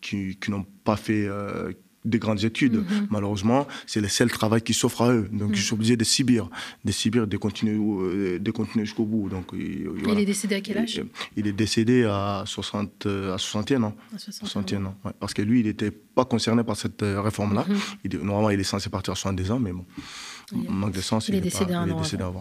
qui, 0.00 0.36
qui 0.36 0.50
n'ont 0.50 0.66
pas 0.84 0.96
fait, 0.96 1.28
des 2.06 2.18
grandes 2.18 2.44
études. 2.44 2.76
Mhm. 2.76 3.08
Malheureusement, 3.10 3.66
c'est 3.86 4.00
le 4.00 4.08
seul 4.08 4.30
travail 4.30 4.62
qui 4.62 4.74
s'offre 4.74 5.02
à 5.02 5.12
eux. 5.12 5.28
Donc, 5.32 5.54
je 5.54 5.62
suis 5.62 5.74
obligé 5.74 5.96
de 5.96 6.04
subir, 6.04 6.48
de 6.84 6.92
subir, 6.92 7.26
de 7.26 7.36
continuer, 7.36 7.76
euh, 7.76 8.38
de 8.38 8.50
continuer 8.50 8.84
jusqu'au 8.84 9.04
bout. 9.04 9.28
Donc, 9.28 9.46
Il 9.52 10.18
est 10.18 10.24
décédé 10.24 10.54
à 10.54 10.60
quel 10.60 10.78
âge? 10.78 11.02
Il 11.36 11.46
est 11.46 11.52
décédé 11.52 12.04
à, 12.04 12.44
60, 12.46 13.06
à 13.06 13.38
61 13.38 13.82
ans. 13.82 13.96
À 14.14 14.18
61 14.18 14.86
ans, 14.86 14.94
Parce 15.20 15.34
que 15.34 15.42
lui, 15.42 15.60
il 15.60 15.66
n'était 15.66 15.90
pas 15.90 16.24
concerné 16.24 16.64
par 16.64 16.76
cette 16.76 17.02
euh, 17.02 17.20
réforme-là. 17.20 17.66
Mhm. 17.68 18.22
Normalement, 18.22 18.50
il 18.50 18.60
est 18.60 18.64
censé 18.64 18.88
partir 18.88 19.12
à 19.12 19.16
70 19.16 19.50
ans, 19.50 19.58
mais 19.58 19.72
bon, 19.72 19.84
manque 20.52 20.92
de 20.92 21.00
sens, 21.00 21.28
il, 21.28 21.34
est, 21.34 21.40
décédé, 21.40 21.74
il 21.86 21.92
est 21.92 21.94
décédé 21.94 22.22
avant. 22.22 22.40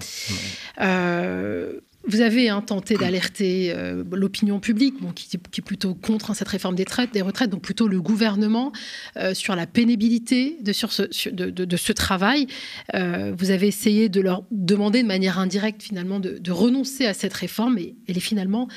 Euh, 0.82 1.80
vous 2.08 2.22
avez 2.22 2.50
hein, 2.50 2.62
tenté 2.62 2.96
d'alerter 2.96 3.72
euh, 3.74 4.04
l'opinion 4.12 4.60
publique, 4.60 4.96
qui, 5.16 5.38
est 5.38 5.62
plutôt 5.62 5.96
contre 5.96 6.32
hein, 6.32 6.34
cette 6.34 6.48
réforme 6.48 6.76
des, 6.76 6.86
des, 7.14 7.22
retraites, 7.22 7.50
donc 7.50 7.62
plutôt 7.62 7.88
le 7.88 8.02
gouvernement, 8.02 8.72
euh, 9.18 9.34
sur 9.34 9.56
la 9.56 9.66
pénibilité 9.66 10.58
de, 10.62 10.72
sur 10.72 10.92
ce, 10.92 11.04
de, 11.30 11.78
ce 11.78 11.92
travail. 11.94 12.48
Euh, 12.94 13.34
vous 13.38 13.52
avez 13.52 13.68
essayé 13.68 14.10
de 14.10 14.22
leur 14.22 14.44
demander 14.52 15.02
de 15.02 15.08
manière 15.08 15.40
indirecte, 15.40 15.82
finalement, 15.82 16.20
de, 16.20 16.52
renoncer 16.52 17.06
à 17.06 17.14
cette 17.14 17.34
réforme, 17.34 17.78
et 17.78 17.96
elle 18.08 18.18
est 18.18 18.22
finalement 18.22 18.68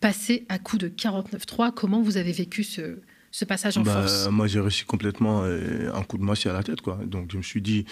passée 0.00 0.46
à 0.48 0.58
coup 0.58 0.78
de 0.78 0.88
49.3. 0.88 1.72
Comment 1.74 2.00
vous 2.00 2.16
avez 2.16 2.32
vécu 2.32 2.64
ce, 2.64 2.98
ce 3.30 3.44
passage 3.44 3.76
en 3.78 3.82
Bah, 3.82 3.92
force 4.02 4.28
Moi, 4.30 4.46
j'ai 4.46 4.60
reçu 4.60 4.84
complètement 4.86 5.42
euh, 5.44 5.90
un 5.94 6.02
coup 6.02 6.16
de 6.18 6.22
massue 6.22 6.48
à 6.48 6.52
la 6.52 6.62
tête. 6.62 6.80
Quoi. 6.80 6.98
Donc, 7.04 7.30
je 7.32 7.36
me 7.36 7.42
suis 7.42 7.60
dit, 7.60 7.84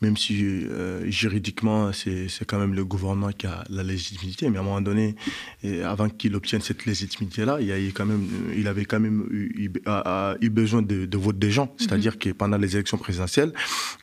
même 0.00 0.16
si 0.16 0.42
euh, 0.42 1.08
juridiquement, 1.10 1.92
c'est 1.92 2.26
quand 2.46 2.58
même 2.58 2.74
le 2.74 2.84
gouvernement 2.84 3.30
qui 3.32 3.46
a 3.46 3.64
la 3.70 3.82
légitimité, 3.82 4.50
mais 4.50 4.58
à 4.58 4.60
un 4.60 4.64
moment 4.64 4.80
donné, 4.80 5.14
et 5.62 5.82
avant 5.82 6.08
qu'il 6.08 6.34
obtienne 6.34 6.60
cette 6.60 6.84
légitimité-là, 6.86 7.58
il, 7.60 7.66
y 7.66 7.72
a 7.72 7.78
eu 7.80 7.92
quand 7.92 8.06
même, 8.06 8.26
euh, 8.48 8.54
il 8.56 8.66
avait 8.66 8.84
quand 8.84 9.00
même 9.00 9.26
eu, 9.30 9.64
eu- 9.64 9.72
a- 9.86 10.32
a 10.32 10.36
eu 10.40 10.50
besoin 10.50 10.82
de, 10.82 11.06
de 11.06 11.16
vote 11.18 11.38
des 11.38 11.50
gens. 11.50 11.72
C'est-à-dire 11.78 12.18
que 12.18 12.30
pendant 12.30 12.56
les 12.58 12.74
élections 12.74 12.98
présidentielles, 12.98 13.52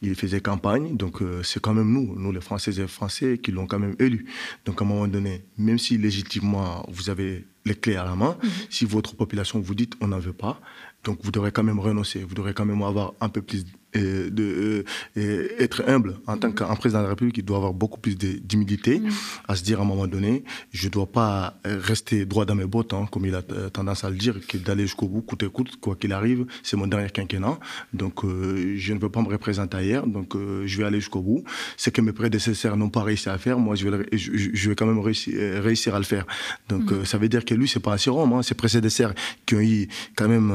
il 0.02 0.16
faisait 0.16 0.40
campagne. 0.42 0.96
Donc, 0.96 1.22
euh, 1.22 1.44
c'est 1.44 1.62
quand 1.62 1.74
même 1.74 1.92
nous, 1.92 2.16
nous 2.18 2.32
les 2.32 2.42
Françaises 2.42 2.80
et 2.80 2.88
Français, 2.88 3.38
qui 3.42 3.52
l'ont 3.52 3.68
quand 3.68 3.80
même 3.80 3.96
élu. 4.00 4.26
Donc, 4.66 4.82
à 4.82 4.86
un 4.86 4.88
moment 4.88 5.08
donné, 5.08 5.44
même 5.58 5.78
si 5.80 5.98
légitimement, 5.98 6.86
vous 6.90 7.10
avez 7.10 7.46
les 7.66 7.76
clés 7.76 7.96
à 7.96 8.04
la 8.04 8.16
main, 8.16 8.38
si 8.70 8.86
votre 8.86 9.16
population 9.16 9.60
vous 9.60 9.76
dit 9.76 9.90
on 10.02 10.08
n'en 10.08 10.20
veut 10.20 10.34
pas, 10.34 10.60
donc 11.04 11.20
vous 11.24 11.32
devrez 11.32 11.52
quand 11.52 11.64
même 11.64 11.80
renoncer, 11.80 12.24
vous 12.24 12.36
devrez 12.36 12.54
quand 12.54 12.66
même 12.66 12.82
avoir 12.84 13.14
un 13.22 13.30
peu 13.30 13.42
plus 13.42 13.66
euh, 13.96 14.30
de 14.30 14.84
euh, 15.18 15.48
être 15.60 15.84
humble 15.88 16.16
en 16.28 16.38
tant 16.38 16.52
qu'un 16.52 16.76
président 16.76 17.00
de 17.00 17.04
la 17.06 17.10
République, 17.10 17.38
il 17.38 17.46
doit 17.46 17.58
avoir 17.58 17.74
beaucoup 17.74 18.00
plus 18.00 18.16
d'humilité 18.18 19.02
à 19.48 19.56
se 19.56 19.64
dire 19.64 19.80
à 19.80 19.84
un 19.84 19.86
moment 19.86 20.08
donné, 20.08 20.44
je 20.72 20.88
ne 20.88 20.92
dois 20.92 21.06
pas 21.08 21.60
rester 21.66 22.26
droit 22.26 22.46
dans 22.46 22.56
mes 22.56 22.66
bottes, 22.66 22.94
hein, 22.94 23.08
comme 23.12 23.26
il 23.26 23.36
a 23.36 23.42
tendance 23.72 24.04
à 24.04 24.10
le 24.10 24.16
dire, 24.16 24.36
que 24.48 24.58
d'aller 24.58 24.84
jusqu'au 24.84 25.08
bout, 25.08 25.22
coûte 25.22 25.40
que 25.42 25.46
coûte, 25.48 25.76
quoi 25.80 25.96
qu'il 25.96 26.14
arrive, 26.14 26.46
c'est 26.64 26.78
mon 26.78 26.88
dernier 26.88 27.10
quinquennat, 27.10 27.60
donc 27.94 28.24
euh, 28.24 28.74
je 28.78 28.94
ne 28.94 29.00
veux 29.00 29.10
pas 29.10 29.22
me 29.22 29.28
représenter 29.30 29.78
ailleurs, 29.78 30.08
donc 30.08 30.36
euh, 30.36 30.64
je 30.66 30.78
vais 30.78 30.84
aller 30.86 31.00
jusqu'au 31.00 31.22
bout. 31.22 31.44
Ce 31.78 31.90
que 31.90 32.02
mes 32.02 32.12
prédécesseurs 32.14 32.78
n'ont 32.78 32.90
pas 32.90 33.04
réussi 33.04 33.30
à 33.30 33.38
faire, 33.38 33.58
moi 33.60 33.76
je 33.76 33.88
vais, 33.90 33.98
le- 33.98 34.06
je, 34.12 34.32
je- 34.36 34.50
je 34.54 34.70
vais 34.70 34.76
quand 34.76 34.86
même 34.86 35.00
réussir, 35.00 35.34
euh, 35.38 35.62
réussir 35.62 35.96
à 35.96 36.00
le 36.00 36.04
faire. 36.06 36.26
Donc 36.70 36.92
euh, 36.92 37.06
ça 37.06 37.18
veut 37.18 37.30
dire 37.30 37.46
que 37.46 37.54
lui, 37.54 37.68
c'est 37.68 37.80
pas 37.80 37.94
un 37.94 37.98
sérum, 37.98 38.34
hein, 38.34 38.42
ses 38.44 38.56
prédécesseurs 38.56 39.14
qui 39.46 39.56
ont 39.56 39.60
eu 39.62 39.88
quand 40.16 40.28
même 40.28 40.52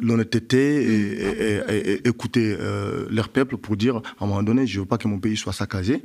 l'honnêteté 0.00 0.82
et, 0.84 1.92
et- 1.92 2.08
écouter 2.08 2.56
euh, 2.58 3.06
leur 3.10 3.28
peuple 3.28 3.56
pour 3.56 3.76
dire 3.76 3.96
à 3.96 4.24
un 4.24 4.26
moment 4.26 4.42
donné, 4.42 4.66
je 4.66 4.80
veux 4.80 4.86
pas 4.86 4.98
que 4.98 5.08
mon 5.08 5.18
pays 5.18 5.36
soit 5.36 5.52
saccagé. 5.52 6.02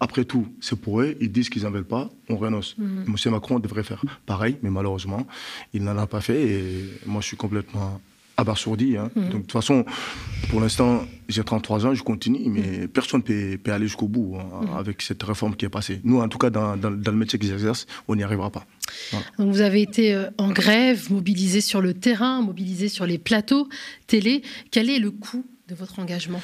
Après 0.00 0.24
tout, 0.24 0.46
c'est 0.60 0.80
pour 0.80 1.02
eux, 1.02 1.14
ils 1.20 1.30
disent 1.30 1.50
qu'ils 1.50 1.64
n'en 1.64 1.70
veulent 1.70 1.84
pas, 1.84 2.10
on 2.30 2.36
renonce. 2.36 2.76
Monsieur 3.06 3.30
Macron 3.30 3.58
devrait 3.58 3.82
faire 3.82 4.02
pareil, 4.24 4.56
mais 4.62 4.70
malheureusement, 4.70 5.26
il 5.74 5.82
n'en 5.84 5.98
a 5.98 6.06
pas 6.06 6.20
fait 6.22 6.42
et 6.42 6.84
moi 7.04 7.20
je 7.20 7.26
suis 7.26 7.36
complètement 7.36 8.00
abasourdi. 8.38 8.96
hein. 8.96 9.10
Donc 9.14 9.30
de 9.32 9.38
toute 9.42 9.52
façon, 9.52 9.84
pour 10.48 10.60
l'instant, 10.62 11.04
j'ai 11.28 11.44
33 11.44 11.84
ans, 11.86 11.94
je 11.94 12.02
continue, 12.02 12.48
mais 12.48 12.88
personne 12.88 13.20
ne 13.20 13.24
peut, 13.54 13.58
peut 13.62 13.72
aller 13.72 13.86
jusqu'au 13.86 14.08
bout 14.08 14.36
hein, 14.38 14.66
avec 14.78 15.02
cette 15.02 15.22
réforme 15.22 15.54
qui 15.56 15.66
est 15.66 15.68
passée. 15.68 16.00
Nous, 16.04 16.18
en 16.20 16.28
tout 16.28 16.38
cas, 16.38 16.48
dans, 16.48 16.76
dans- 16.78 16.90
dans 16.90 17.12
le 17.12 17.18
métier 17.18 17.38
que 17.38 17.44
j'exerce, 17.44 17.86
on 18.08 18.16
n'y 18.16 18.22
arrivera 18.22 18.48
pas. 18.50 18.64
Donc, 19.38 19.52
vous 19.52 19.60
avez 19.60 19.82
été 19.82 20.14
euh, 20.14 20.28
en 20.38 20.50
grève, 20.50 21.10
mobilisé 21.12 21.60
sur 21.60 21.80
le 21.80 21.94
terrain, 21.94 22.42
mobilisé 22.42 22.88
sur 22.88 23.06
les 23.06 23.18
plateaux 23.18 23.68
télé. 24.06 24.42
Quel 24.70 24.90
est 24.90 24.98
le 24.98 25.10
coût 25.10 25.44
de 25.68 25.74
votre 25.74 25.98
engagement? 25.98 26.40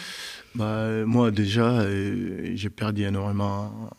Bah, 0.55 1.05
moi, 1.05 1.31
déjà, 1.31 1.81
euh, 1.81 2.53
j'ai 2.55 2.71
perdu 2.71 3.03
énormément 3.05 3.91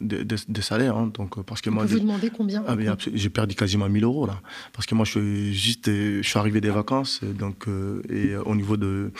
de, 0.00 0.22
de- 0.22 0.36
de 0.48 0.60
salaire. 0.60 0.96
hein, 0.96 1.10
donc, 1.14 1.38
euh, 1.38 1.42
parce 1.42 1.60
que 1.60 1.70
On 1.70 1.74
moi, 1.74 1.84
vous 1.84 1.98
demander 2.00 2.30
combien 2.30 2.64
Ah, 2.66 2.76
j'ai 3.14 3.30
perdu 3.30 3.54
quasiment 3.54 3.88
1000 3.88 4.04
euros 4.04 4.26
là. 4.26 4.40
Parce 4.72 4.86
que 4.86 4.94
moi, 4.94 5.04
je 5.04 5.10
suis 5.12 5.54
juste, 5.54 5.88
euh, 5.88 6.22
je 6.22 6.28
suis 6.28 6.38
arrivé 6.38 6.60
des 6.60 6.70
vacances, 6.70 7.20
euh, 7.22 7.32
donc, 7.32 7.68
euh, 7.68 8.02
et 8.10 8.30
euh, 8.32 8.42
au 8.44 8.54
niveau 8.54 8.76
de. 8.76 9.12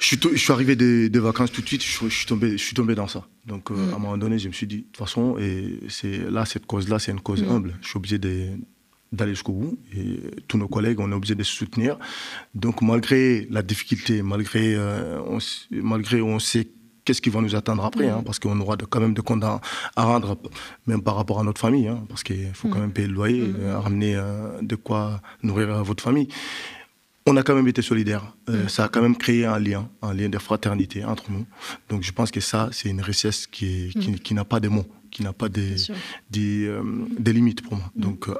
Je 0.00 0.06
suis, 0.06 0.18
to- 0.18 0.32
je 0.32 0.36
suis 0.38 0.52
arrivé 0.52 0.76
des, 0.76 1.08
des 1.08 1.18
vacances 1.18 1.50
tout 1.52 1.62
de 1.62 1.66
suite, 1.66 1.82
je, 1.82 1.88
suis- 1.90 2.10
je 2.10 2.14
suis 2.16 2.26
tombé, 2.26 2.52
je 2.58 2.62
suis 2.62 2.74
tombé 2.74 2.94
dans 2.94 3.08
ça. 3.08 3.26
Donc, 3.46 3.70
euh, 3.70 3.74
à 3.92 3.96
un 3.96 3.98
moment 3.98 4.18
donné, 4.18 4.38
je 4.38 4.48
me 4.48 4.52
suis 4.52 4.66
dit, 4.66 4.78
de 4.78 4.82
toute 4.82 4.96
façon, 4.98 5.36
et 5.38 5.78
c'est 5.88 6.30
là, 6.30 6.44
cette 6.44 6.66
cause-là, 6.66 6.98
c'est 6.98 7.12
une 7.12 7.20
cause 7.20 7.42
humble. 7.42 7.74
Je 7.80 7.88
suis 7.88 7.96
obligé 7.96 8.18
d'aller 8.18 9.32
jusqu'au 9.34 9.52
bout. 9.52 9.78
Et 9.96 10.20
tous 10.48 10.58
nos 10.58 10.68
collègues, 10.68 11.00
on 11.00 11.10
est 11.10 11.14
obligé 11.14 11.34
de 11.34 11.42
se 11.42 11.52
soutenir. 11.54 11.98
Donc, 12.54 12.82
malgré 12.82 13.46
la 13.50 13.62
difficulté, 13.62 14.22
malgré, 14.22 14.74
euh, 14.74 15.20
on, 15.26 15.38
malgré 15.70 16.20
on 16.20 16.38
sait 16.38 16.68
qu'est-ce 17.04 17.20
qui 17.22 17.30
va 17.30 17.40
nous 17.42 17.54
attendre 17.54 17.84
après, 17.84 18.08
hein, 18.08 18.22
parce 18.24 18.38
qu'on 18.38 18.58
aura 18.60 18.76
de- 18.76 18.86
quand 18.86 19.00
même 19.00 19.12
de 19.14 19.20
comptes 19.20 19.44
à, 19.44 19.60
à 19.94 20.04
rendre, 20.04 20.38
même 20.86 21.02
par 21.02 21.16
rapport 21.16 21.38
à 21.38 21.44
notre 21.44 21.60
famille, 21.60 21.86
hein, 21.86 22.02
parce 22.08 22.22
qu'il 22.22 22.50
faut 22.54 22.68
quand 22.68 22.78
même 22.80 22.92
payer 22.92 23.08
le 23.08 23.14
loyer, 23.14 23.52
euh, 23.60 23.78
ramener 23.78 24.16
euh, 24.16 24.60
de 24.62 24.74
quoi 24.74 25.20
nourrir 25.42 25.84
votre 25.84 26.02
famille. 26.02 26.28
On 27.26 27.36
a 27.38 27.42
quand 27.42 27.54
même 27.54 27.68
été 27.68 27.80
solidaires. 27.80 28.34
Euh, 28.50 28.68
Ça 28.68 28.84
a 28.84 28.88
quand 28.88 29.00
même 29.00 29.16
créé 29.16 29.46
un 29.46 29.58
lien, 29.58 29.88
un 30.02 30.12
lien 30.12 30.28
de 30.28 30.38
fraternité 30.38 31.04
entre 31.04 31.30
nous. 31.30 31.46
Donc 31.88 32.02
je 32.02 32.12
pense 32.12 32.30
que 32.30 32.40
ça, 32.40 32.68
c'est 32.72 32.90
une 32.90 33.00
richesse 33.00 33.46
qui, 33.46 33.66
est- 33.66 33.98
qui, 33.98 34.12
qui 34.20 34.34
n'a 34.34 34.44
pas 34.44 34.60
de 34.60 34.68
mots, 34.68 34.86
qui 35.10 35.22
n'a 35.22 35.32
pas 35.32 35.48
des, 35.48 35.76
euh, 36.68 36.82
des 37.18 37.32
limites 37.32 37.62
pour 37.62 37.76
moi. 37.76 37.90
Donc 37.96 38.28
euh, 38.28 38.34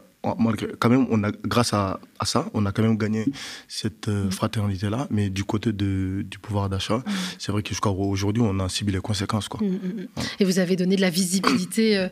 quand 0.78 0.88
même, 0.88 1.06
on 1.10 1.22
a, 1.24 1.30
grâce 1.44 1.72
à, 1.72 2.00
à 2.18 2.24
ça, 2.24 2.46
on 2.54 2.66
a 2.66 2.72
quand 2.72 2.82
même 2.82 2.96
gagné 2.96 3.26
cette 3.68 4.08
euh, 4.08 4.30
fraternité-là. 4.30 5.06
Mais 5.10 5.30
du 5.30 5.44
côté 5.44 5.72
de, 5.72 6.24
du 6.28 6.38
pouvoir 6.38 6.68
d'achat, 6.68 7.02
c'est 7.38 7.52
vrai 7.52 7.62
que 7.62 7.68
jusqu'à 7.68 7.90
aujourd'hui, 7.90 8.42
on 8.44 8.58
a 8.60 8.68
subi 8.68 8.92
les 8.92 9.00
conséquences. 9.00 9.48
Quoi. 9.48 9.60
Mm, 9.60 9.66
mm, 9.66 10.00
mm. 10.02 10.06
Et 10.40 10.44
vous 10.44 10.58
avez 10.58 10.76
donné 10.76 10.96
de 10.96 11.00
la 11.00 11.10
visibilité 11.10 11.96
euh, 11.96 12.08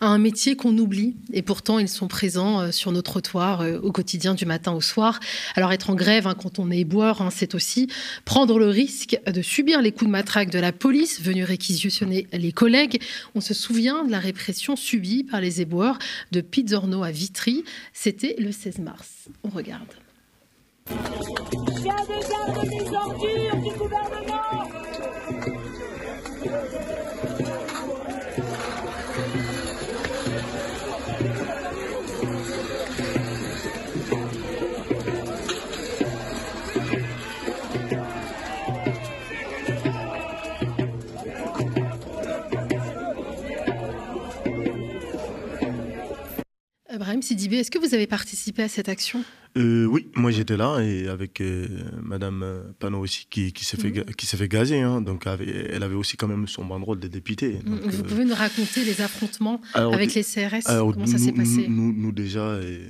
à 0.00 0.06
un 0.06 0.18
métier 0.18 0.56
qu'on 0.56 0.76
oublie. 0.78 1.16
Et 1.32 1.42
pourtant, 1.42 1.78
ils 1.78 1.88
sont 1.88 2.08
présents 2.08 2.60
euh, 2.60 2.70
sur 2.70 2.92
nos 2.92 3.02
trottoirs 3.02 3.64
au 3.82 3.92
quotidien, 3.92 4.34
du 4.34 4.46
matin 4.46 4.72
au 4.72 4.80
soir. 4.80 5.20
Alors, 5.54 5.72
être 5.72 5.90
en 5.90 5.94
grève 5.94 6.26
hein, 6.26 6.34
quand 6.40 6.58
on 6.58 6.70
est 6.70 6.78
éboueur, 6.78 7.22
hein, 7.22 7.30
c'est 7.30 7.54
aussi 7.54 7.88
prendre 8.24 8.58
le 8.58 8.68
risque 8.68 9.18
de 9.26 9.42
subir 9.42 9.82
les 9.82 9.92
coups 9.92 10.06
de 10.06 10.12
matraque 10.12 10.50
de 10.50 10.58
la 10.58 10.72
police 10.72 11.20
venue 11.20 11.44
réquisitionner 11.44 12.26
les 12.32 12.52
collègues. 12.52 13.00
On 13.34 13.40
se 13.40 13.54
souvient 13.54 14.04
de 14.04 14.10
la 14.10 14.18
répression 14.18 14.76
subie 14.76 15.24
par 15.24 15.40
les 15.40 15.60
éboueurs 15.60 15.98
de 16.32 16.40
Pizzorno 16.40 17.02
à 17.02 17.10
Vitry. 17.10 17.55
C'était 17.92 18.36
le 18.38 18.52
16 18.52 18.78
mars. 18.78 19.28
On 19.44 19.48
regarde. 19.48 19.94
Ibrahim 47.16 47.22
Sidibé, 47.22 47.56
est-ce 47.56 47.70
que 47.70 47.78
vous 47.78 47.94
avez 47.94 48.06
participé 48.06 48.62
à 48.62 48.68
cette 48.68 48.90
action? 48.90 49.24
Euh, 49.56 49.86
oui, 49.86 50.06
moi 50.16 50.30
j'étais 50.30 50.58
là 50.58 50.80
et 50.80 51.08
avec 51.08 51.40
euh, 51.40 51.66
Madame 52.02 52.42
euh, 52.42 52.62
Panot 52.78 52.98
aussi 52.98 53.26
qui, 53.30 53.54
qui 53.54 53.64
s'est 53.64 53.78
fait, 53.78 53.90
ga- 53.90 54.04
qui 54.04 54.26
s'est 54.26 54.36
fait 54.36 54.48
gazer. 54.48 54.82
hein. 54.82 55.00
donc 55.00 55.26
avait- 55.26 55.70
elle 55.72 55.82
avait 55.82 55.94
aussi 55.94 56.18
quand 56.18 56.28
même 56.28 56.46
son 56.46 56.66
banderole 56.66 57.00
de 57.00 57.08
députée. 57.08 57.54
Donc, 57.64 57.80
Vous 57.80 58.00
euh, 58.00 58.02
pouvez 58.02 58.26
nous 58.26 58.34
raconter 58.34 58.84
les 58.84 59.00
affrontements 59.00 59.62
alors, 59.72 59.94
avec 59.94 60.12
les 60.12 60.22
CRS 60.22 60.66
alors, 60.66 60.92
Comment 60.92 61.06
ça 61.06 61.16
s'est 61.16 61.32
passé? 61.32 61.68
nous, 61.70 61.90
nous, 61.94 62.12
déjà, 62.12 62.60
et, 62.60 62.82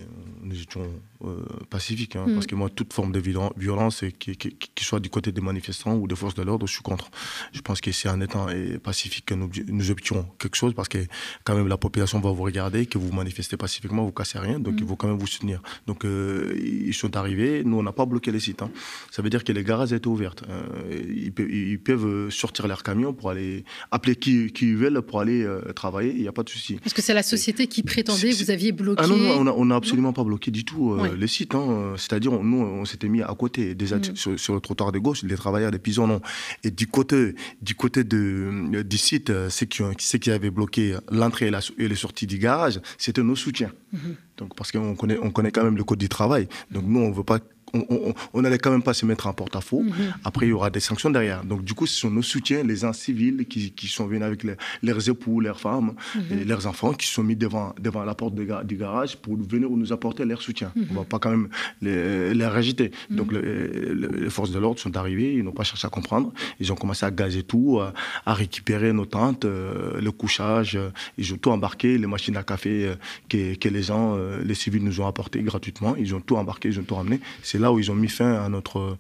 nous 0.42 0.60
étions 0.60 0.82
euh, 1.24 1.44
pacifiques, 1.70 2.16
hein, 2.16 2.24
Mm. 2.26 2.34
parce 2.34 2.46
que 2.46 2.54
moi, 2.54 2.68
toute 2.70 2.92
forme 2.92 3.12
de 3.12 3.20
violen- 3.20 3.52
violence, 3.56 4.04
qui, 4.18 4.36
qui, 4.36 4.50
qui 4.74 4.84
soit 4.84 5.00
du 5.00 5.08
côté 5.10 5.32
des 5.32 5.40
manifestants 5.40 5.94
ou 5.96 6.06
des 6.06 6.16
forces 6.16 6.34
de 6.34 6.42
l'ordre, 6.42 6.66
je 6.66 6.72
suis 6.72 6.82
contre. 6.82 7.10
Je 7.52 7.60
pense 7.60 7.80
que 7.80 7.90
c'est 7.92 8.08
en 8.08 8.20
étant 8.20 8.46
pacifique 8.82 9.26
que 9.26 9.34
nous, 9.34 9.50
nous 9.68 9.90
obtenons 9.90 10.26
quelque 10.38 10.56
chose, 10.56 10.74
parce 10.74 10.88
que 10.88 10.98
quand 11.44 11.54
même 11.56 11.68
la 11.68 11.76
population 11.78 12.20
va 12.20 12.30
vous 12.30 12.42
regarder, 12.42 12.86
que 12.86 12.98
vous 12.98 13.12
manifestez 13.12 13.56
pacifiquement, 13.56 14.04
vous 14.04 14.12
cassez 14.12 14.38
rien, 14.38 14.58
donc 14.60 14.74
Mm. 14.74 14.78
il 14.80 14.86
faut 14.86 14.96
quand 14.96 15.08
même 15.08 15.18
vous 15.18 15.26
soutenir. 15.26 15.62
Donc 15.86 16.04
euh, 16.04 16.54
ils 16.62 16.94
sont 16.94 17.16
arrivés, 17.16 17.62
nous 17.64 17.78
on 17.78 17.82
n'a 17.82 17.92
pas 17.92 18.06
bloqué 18.06 18.30
les 18.32 18.40
sites. 18.40 18.62
hein. 18.62 18.70
Ça 19.10 19.22
veut 19.22 19.30
dire 19.30 19.44
que 19.44 19.52
les 19.52 19.64
garages 19.64 19.92
étaient 19.92 20.06
ouvertes. 20.08 20.42
Euh, 20.48 21.02
ils, 21.14 21.32
peuvent, 21.32 21.50
ils 21.50 21.78
peuvent 21.78 22.30
sortir 22.30 22.66
leurs 22.68 22.82
camions 22.82 23.12
pour 23.12 23.30
aller 23.30 23.64
appeler 23.90 24.16
qui, 24.16 24.52
qui 24.52 24.66
ils 24.68 24.76
veulent 24.76 25.00
pour 25.02 25.20
aller 25.20 25.42
euh, 25.42 25.72
travailler, 25.72 26.12
il 26.14 26.20
n'y 26.22 26.28
a 26.28 26.32
pas 26.32 26.42
de 26.42 26.48
souci. 26.50 26.74
Parce 26.76 26.92
que 26.92 27.02
c'est 27.02 27.14
la 27.14 27.22
société 27.22 27.66
qui 27.66 27.82
prétendait 27.82 28.32
vous 28.32 28.50
aviez 28.50 28.72
bloqué. 28.72 29.02
Ah 29.04 29.06
non, 29.08 29.44
non, 29.44 29.54
on 29.56 29.64
n'a 29.66 29.76
absolument 29.76 30.12
pas 30.12 30.24
bloqué 30.24 30.50
du 30.50 30.64
tout 30.64 30.94
Ouais. 30.96 31.15
Les 31.16 31.26
sites. 31.26 31.54
hein. 31.54 31.94
C'est-à-dire, 31.96 32.32
nous, 32.32 32.58
on 32.58 32.84
s'était 32.84 33.08
mis 33.08 33.22
à 33.22 33.34
côté, 33.38 33.74
déjà 33.74 33.96
Mm. 33.96 34.14
sur, 34.16 34.38
sur 34.38 34.54
le 34.54 34.60
trottoir 34.60 34.92
de 34.92 34.98
gauche, 34.98 35.22
les 35.22 35.36
travailleurs 35.36 35.70
des 35.70 35.78
pisons, 35.78 36.06
non. 36.06 36.20
Et 36.64 36.70
du 36.70 36.86
côté, 36.86 37.34
du 37.62 37.74
côté 37.74 38.04
de, 38.04 38.82
du 38.82 38.98
site, 38.98 39.32
ceux 39.48 39.66
qui, 39.66 39.82
ceux 39.98 40.18
qui 40.18 40.30
avaient 40.30 40.50
bloqué 40.50 40.96
l'entrée 41.10 41.46
et, 41.46 41.50
la, 41.50 41.60
et 41.78 41.88
les 41.88 41.96
sorties 41.96 42.26
du 42.26 42.38
garage, 42.38 42.80
c'était 42.98 43.22
nos 43.22 43.36
soutiens. 43.36 43.72
Mhm. 43.92 44.16
Donc, 44.38 44.54
parce 44.56 44.70
qu'on 44.72 44.94
connaît, 44.94 45.18
on 45.22 45.30
connaît 45.30 45.50
quand 45.50 45.64
même 45.64 45.76
le 45.76 45.84
code 45.84 45.98
du 45.98 46.08
travail. 46.08 46.48
Donc, 46.70 46.84
nous, 46.86 47.00
on 47.00 47.08
ne 47.10 47.14
veut 47.14 47.24
pas 47.24 47.38
on, 47.74 48.42
n'allait 48.42 48.58
quand 48.58 48.70
même 48.70 48.82
pas 48.82 48.94
se 48.94 49.04
mettre 49.06 49.26
en 49.26 49.32
porte-à-faux. 49.32 49.82
Mhm. 49.82 49.92
Après, 50.24 50.46
il 50.46 50.50
y 50.50 50.52
aura 50.52 50.70
des 50.70 50.80
sanctions 50.80 51.10
derrière. 51.10 51.44
Donc, 51.44 51.64
du 51.64 51.74
coup, 51.74 51.86
ce 51.86 51.98
sont 51.98 52.10
nos 52.10 52.22
soutiens, 52.22 52.62
les 52.62 52.76
gens 52.76 52.92
civils 52.92 53.44
qui, 53.48 53.72
qui 53.72 53.88
sont 53.88 54.06
venus 54.06 54.22
avec 54.22 54.46
leurs 54.82 55.08
époux, 55.08 55.40
leurs 55.40 55.60
femmes 55.60 55.94
Mhm. 56.14 56.22
et 56.40 56.44
leurs 56.44 56.66
enfants 56.66 56.92
qui 56.94 57.06
sont 57.06 57.22
mis 57.22 57.36
devant, 57.36 57.74
devant 57.80 58.04
la 58.04 58.14
porte 58.14 58.34
du 58.34 58.76
garage 58.76 59.16
pour 59.16 59.36
venir 59.36 59.68
nous 59.70 59.92
apporter 59.92 60.24
leur 60.24 60.40
soutien. 60.42 60.72
On 60.76 60.80
ne 60.80 60.98
va 60.98 61.04
pas 61.04 61.18
quand 61.18 61.30
même 61.30 61.48
les, 61.82 62.32
les. 62.34 62.90
Donc, 63.10 63.32
les 63.32 64.30
forces 64.30 64.50
de 64.50 64.58
l'ordre 64.58 64.78
sont 64.80 64.96
arrivées, 64.96 65.34
ils 65.34 65.42
n'ont 65.42 65.52
pas 65.52 65.64
cherché 65.64 65.86
à 65.86 65.90
comprendre. 65.90 66.32
Ils 66.60 66.72
ont 66.72 66.76
commencé 66.76 67.04
à 67.04 67.10
gazer 67.10 67.42
tout, 67.42 67.80
à, 67.80 67.92
à 68.24 68.34
récupérer 68.34 68.92
nos 68.92 69.06
tentes, 69.06 69.44
euh, 69.44 70.00
le 70.00 70.10
couchage. 70.12 70.76
euh, 70.76 70.90
ils 71.18 71.32
ont 71.34 71.36
tout 71.36 71.50
embarqué, 71.50 71.98
les 71.98 72.06
machines 72.06 72.36
à 72.36 72.42
café 72.42 72.86
euh, 72.86 72.94
que, 73.28 73.54
que 73.54 73.68
les 73.68 73.82
gens, 73.82 74.14
euh, 74.16 74.42
les 74.44 74.54
civils 74.54 74.82
nous 74.84 75.00
ont 75.00 75.06
apportées 75.06 75.42
gratuitement. 75.42 75.94
Ils 75.96 76.14
ont 76.14 76.20
tout 76.20 76.36
embarqué, 76.36 76.68
ils 76.68 76.78
ont 76.80 76.84
tout 76.84 76.94
ramené. 76.94 77.20
C'est 77.42 77.55
là 77.58 77.72
où 77.72 77.78
ils 77.78 77.90
ont 77.90 77.94
mis 77.94 78.08
fin 78.08 78.34
à 78.34 78.48
notre, 78.48 78.96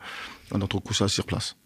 à 0.52 0.58
sur 1.08 1.24
place. 1.24 1.56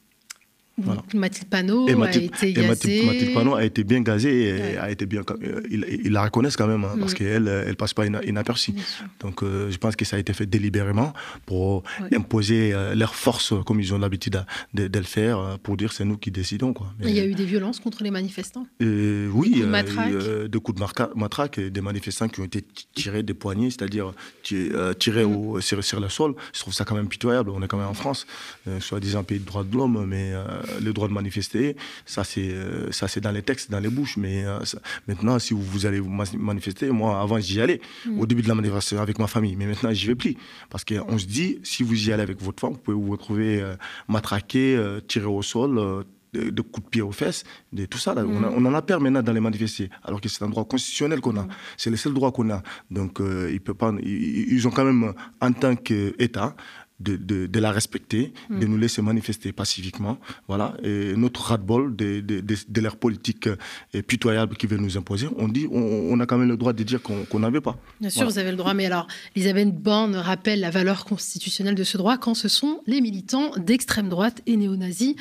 Voilà. 0.85 1.03
Mathilde 1.15 1.49
Panot 1.49 1.89
Et 1.89 1.93
a 1.95 2.11
été 2.11 2.53
gazée. 2.53 2.69
Mathilde, 2.69 3.07
Mathilde 3.07 3.35
Panot 3.35 3.55
a 3.55 3.65
été 3.65 3.85
bien 3.85 4.01
gazée 4.01 4.49
et 4.49 4.53
Ouais. 4.53 4.77
a 4.79 4.91
été 4.91 5.07
bien. 5.07 5.23
euh, 5.43 5.61
Ils, 5.71 5.85
ils 6.05 6.13
la 6.13 6.23
reconnaissent 6.25 6.57
quand 6.57 6.67
même, 6.67 6.85
hein, 6.85 6.97
parce 6.99 7.13
Mm. 7.13 7.17
qu'elle 7.17 7.49
euh, 7.49 7.65
elle 7.67 7.77
passe 7.77 7.95
pas 7.95 8.07
ina- 8.07 8.25
inaperçue. 8.25 8.73
Donc 9.21 9.43
euh, 9.43 9.71
je 9.71 9.79
pense 9.79 9.97
que 9.97 10.05
ça 10.05 10.17
a 10.17 10.19
été 10.19 10.33
fait 10.33 10.47
délibérément 10.47 11.13
pour 11.47 11.83
Ouais. 12.01 12.17
imposer 12.17 12.73
euh, 12.73 12.95
leur 12.95 13.15
force, 13.15 13.53
comme 13.67 13.81
ils 13.81 13.93
ont 13.95 13.99
l'habitude 13.99 14.43
de, 14.75 14.89
le 14.99 15.05
faire, 15.05 15.39
euh, 15.39 15.57
pour 15.63 15.77
dire 15.77 15.93
c'est 15.93 16.05
nous 16.05 16.17
qui 16.19 16.31
décidons. 16.31 16.73
Quoi. 16.73 16.89
Mais- 16.99 17.11
Il 17.11 17.17
y 17.17 17.21
a 17.21 17.25
eu 17.27 17.35
des 17.35 17.45
violences 17.45 17.81
contre 17.81 18.03
les 18.03 18.11
manifestants. 18.11 18.67
euh, 18.83 19.29
oui, 19.33 19.51
Des 19.51 19.55
coups 19.55 19.61
de 19.63 19.67
euh, 19.67 19.71
matraque. 19.71 20.13
euh, 20.13 20.49
des 20.49 20.59
coups 20.59 20.79
de 20.81 21.19
matraque 21.19 21.59
et 21.59 21.71
des 21.71 21.81
manifestants 21.81 22.29
qui 22.29 22.41
ont 22.41 22.45
été 22.45 22.65
tirés 22.95 23.23
des 23.23 23.35
poignets, 23.35 23.71
c'est-à-dire 23.71 24.13
ti- 24.43 24.71
euh, 24.73 24.93
tirés 24.95 25.25
Mm. 25.25 25.37
au, 25.37 25.61
sur, 25.61 25.83
sur 25.85 26.01
le 26.01 26.09
sol. 26.09 26.35
Je 26.55 26.61
trouve 26.61 26.75
ça 26.75 26.85
quand 26.85 26.95
même 26.95 27.09
pitoyable. 27.09 27.51
On 27.51 27.63
est 27.63 27.69
quand 27.69 27.79
même 27.79 27.89
en 27.89 27.95
France, 27.95 28.27
euh, 28.69 28.81
soi-disant 28.81 29.23
pays 29.25 29.39
de 29.39 29.45
droits 29.45 29.65
de 29.65 29.75
l'homme, 29.77 30.05
mais 30.07 30.33
euh, 30.33 30.45
le 30.83 30.93
droit 30.93 31.09
de 31.09 31.13
manifester, 31.13 31.77
ça 32.07 32.25
c'est 32.25 32.51
euh, 32.53 32.91
ça 32.93 33.09
c'est 33.09 33.21
dans 33.21 33.33
les 33.33 33.43
textes, 33.43 33.71
dans 33.71 33.81
les 33.81 33.89
bouches. 33.89 34.17
Mais 34.17 34.45
euh, 34.45 34.65
ça- 34.65 34.79
maintenant, 35.09 35.39
si 35.39 35.55
vous, 35.55 35.63
vous 35.63 35.87
allez 35.87 36.01
vous 36.01 36.11
manifester, 36.39 36.91
moi 36.91 37.21
avant 37.21 37.39
j'y 37.41 37.61
allais 37.61 37.81
Mm. 38.07 38.21
au 38.21 38.27
début 38.27 38.43
de 38.43 38.49
la 38.49 38.55
manifestation 38.55 39.01
avec 39.03 39.19
ma 39.19 39.27
famille, 39.27 39.57
mais 39.57 39.67
maintenant 39.67 39.93
j'y 39.93 40.07
vais 40.07 40.15
plus 40.15 40.37
parce 40.71 40.85
qu'on 40.85 41.19
se 41.19 41.27
dit 41.27 41.59
si 41.63 41.83
vous 41.83 42.09
y 42.09 42.13
allez 42.13 42.23
avec 42.23 42.41
votre 42.43 42.61
femme, 42.61 42.73
vous 42.73 42.79
pouvez 42.79 42.97
vous 42.97 43.11
retrouver 43.11 43.61
euh, 43.61 43.75
matraqué, 44.09 44.77
euh, 44.77 45.01
tiré 45.01 45.27
au 45.27 45.43
sol. 45.43 45.79
euh, 45.79 46.03
de, 46.33 46.49
de 46.51 46.63
coups 46.63 46.85
de 46.85 46.91
pied 46.91 47.03
aux 47.03 47.11
fesses, 47.11 47.43
de 47.73 47.87
tout 47.87 47.99
ça. 47.99 48.15
Là. 48.15 48.23
On, 48.25 48.45
a- 48.45 48.51
on 48.51 48.65
en 48.65 48.73
a 48.73 48.83
peur 48.83 49.01
maintenant 49.01 49.21
dans 49.21 49.33
les 49.33 49.41
manifester, 49.41 49.91
alors 50.05 50.21
que 50.21 50.29
c'est 50.29 50.45
un 50.45 50.49
droit 50.49 50.65
constitutionnel 50.65 51.21
qu'on 51.21 51.37
a. 51.37 51.49
C'est 51.77 51.91
le 51.91 51.97
seul 51.97 52.15
droit 52.15 52.31
qu'on 52.31 52.49
a. 52.51 52.63
Donc, 52.89 53.21
euh, 53.21 53.51
ils, 53.53 53.61
peuvent 53.61 53.75
pas, 53.75 53.93
ils, 54.01 54.53
ils 54.53 54.69
ont 54.69 54.71
quand 54.71 54.85
même, 54.85 55.13
en 55.41 55.53
tant 55.53 55.75
qu'État, 55.75 56.55
de, 57.01 57.17
de, 57.17 57.47
de 57.47 57.61
la 57.61 57.73
respecter, 57.73 58.33
de 58.51 58.67
nous 58.67 58.77
laisser 58.77 59.03
manifester 59.03 59.53
pacifiquement. 59.53 60.19
Voilà. 60.49 60.75
Et 60.83 61.15
notre 61.17 61.43
ras-de-bol 61.43 61.97
de, 61.97 62.21
de, 62.21 62.81
leur 62.81 62.97
politique 62.97 63.47
euh, 63.47 64.03
pitoyable 64.03 64.57
qui 64.57 64.67
veut 64.67 64.77
nous 64.77 64.97
imposer, 64.97 65.29
on 65.37 65.49
dit, 65.49 65.67
on, 65.71 65.81
on 65.81 66.21
a 66.21 66.27
quand 66.27 66.39
même 66.39 66.49
le 66.49 66.57
droit 66.57 66.73
de 66.73 66.83
dire 66.83 67.03
qu'on 67.03 67.25
qu'on 67.25 67.41
n'avait 67.41 67.61
pas. 67.61 67.79
Bien 68.01 68.11
sûr, 68.11 68.29
vous 68.29 68.39
avez 68.39 68.51
le 68.51 68.57
droit. 68.57 68.75
Mais 68.75 68.87
alors, 68.87 69.07
Elisabeth 69.35 69.75
Borne 69.75 70.17
rappelle 70.17 70.61
la 70.61 70.71
valeur 70.71 71.05
constitutionnelle 71.05 71.75
de 71.75 71.85
ce 71.85 71.97
droit 71.97 72.19
quand 72.19 72.35
ce 72.35 72.49
sont 72.49 72.83
les 72.87 73.01
militants 73.01 73.53
d'extrême 73.57 74.09
droite 74.09 74.43
et 74.47 74.57
néo-nazis 74.57 75.15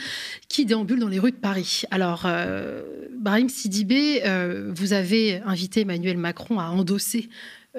qui 0.48 0.66
déambulent 0.66 1.00
dans 1.00 1.08
les 1.08 1.20
rues 1.20 1.32
de 1.32 1.38
Paris. 1.38 1.84
Alors, 1.92 2.24
euh, 2.26 2.82
Brahim 3.18 3.50
Sidibé, 3.50 4.22
euh, 4.26 4.72
vous 4.76 4.94
avez 4.94 5.42
invité 5.46 5.82
Emmanuel 5.82 6.18
Macron 6.18 6.60
à 6.60 6.66
endosser 6.66 7.30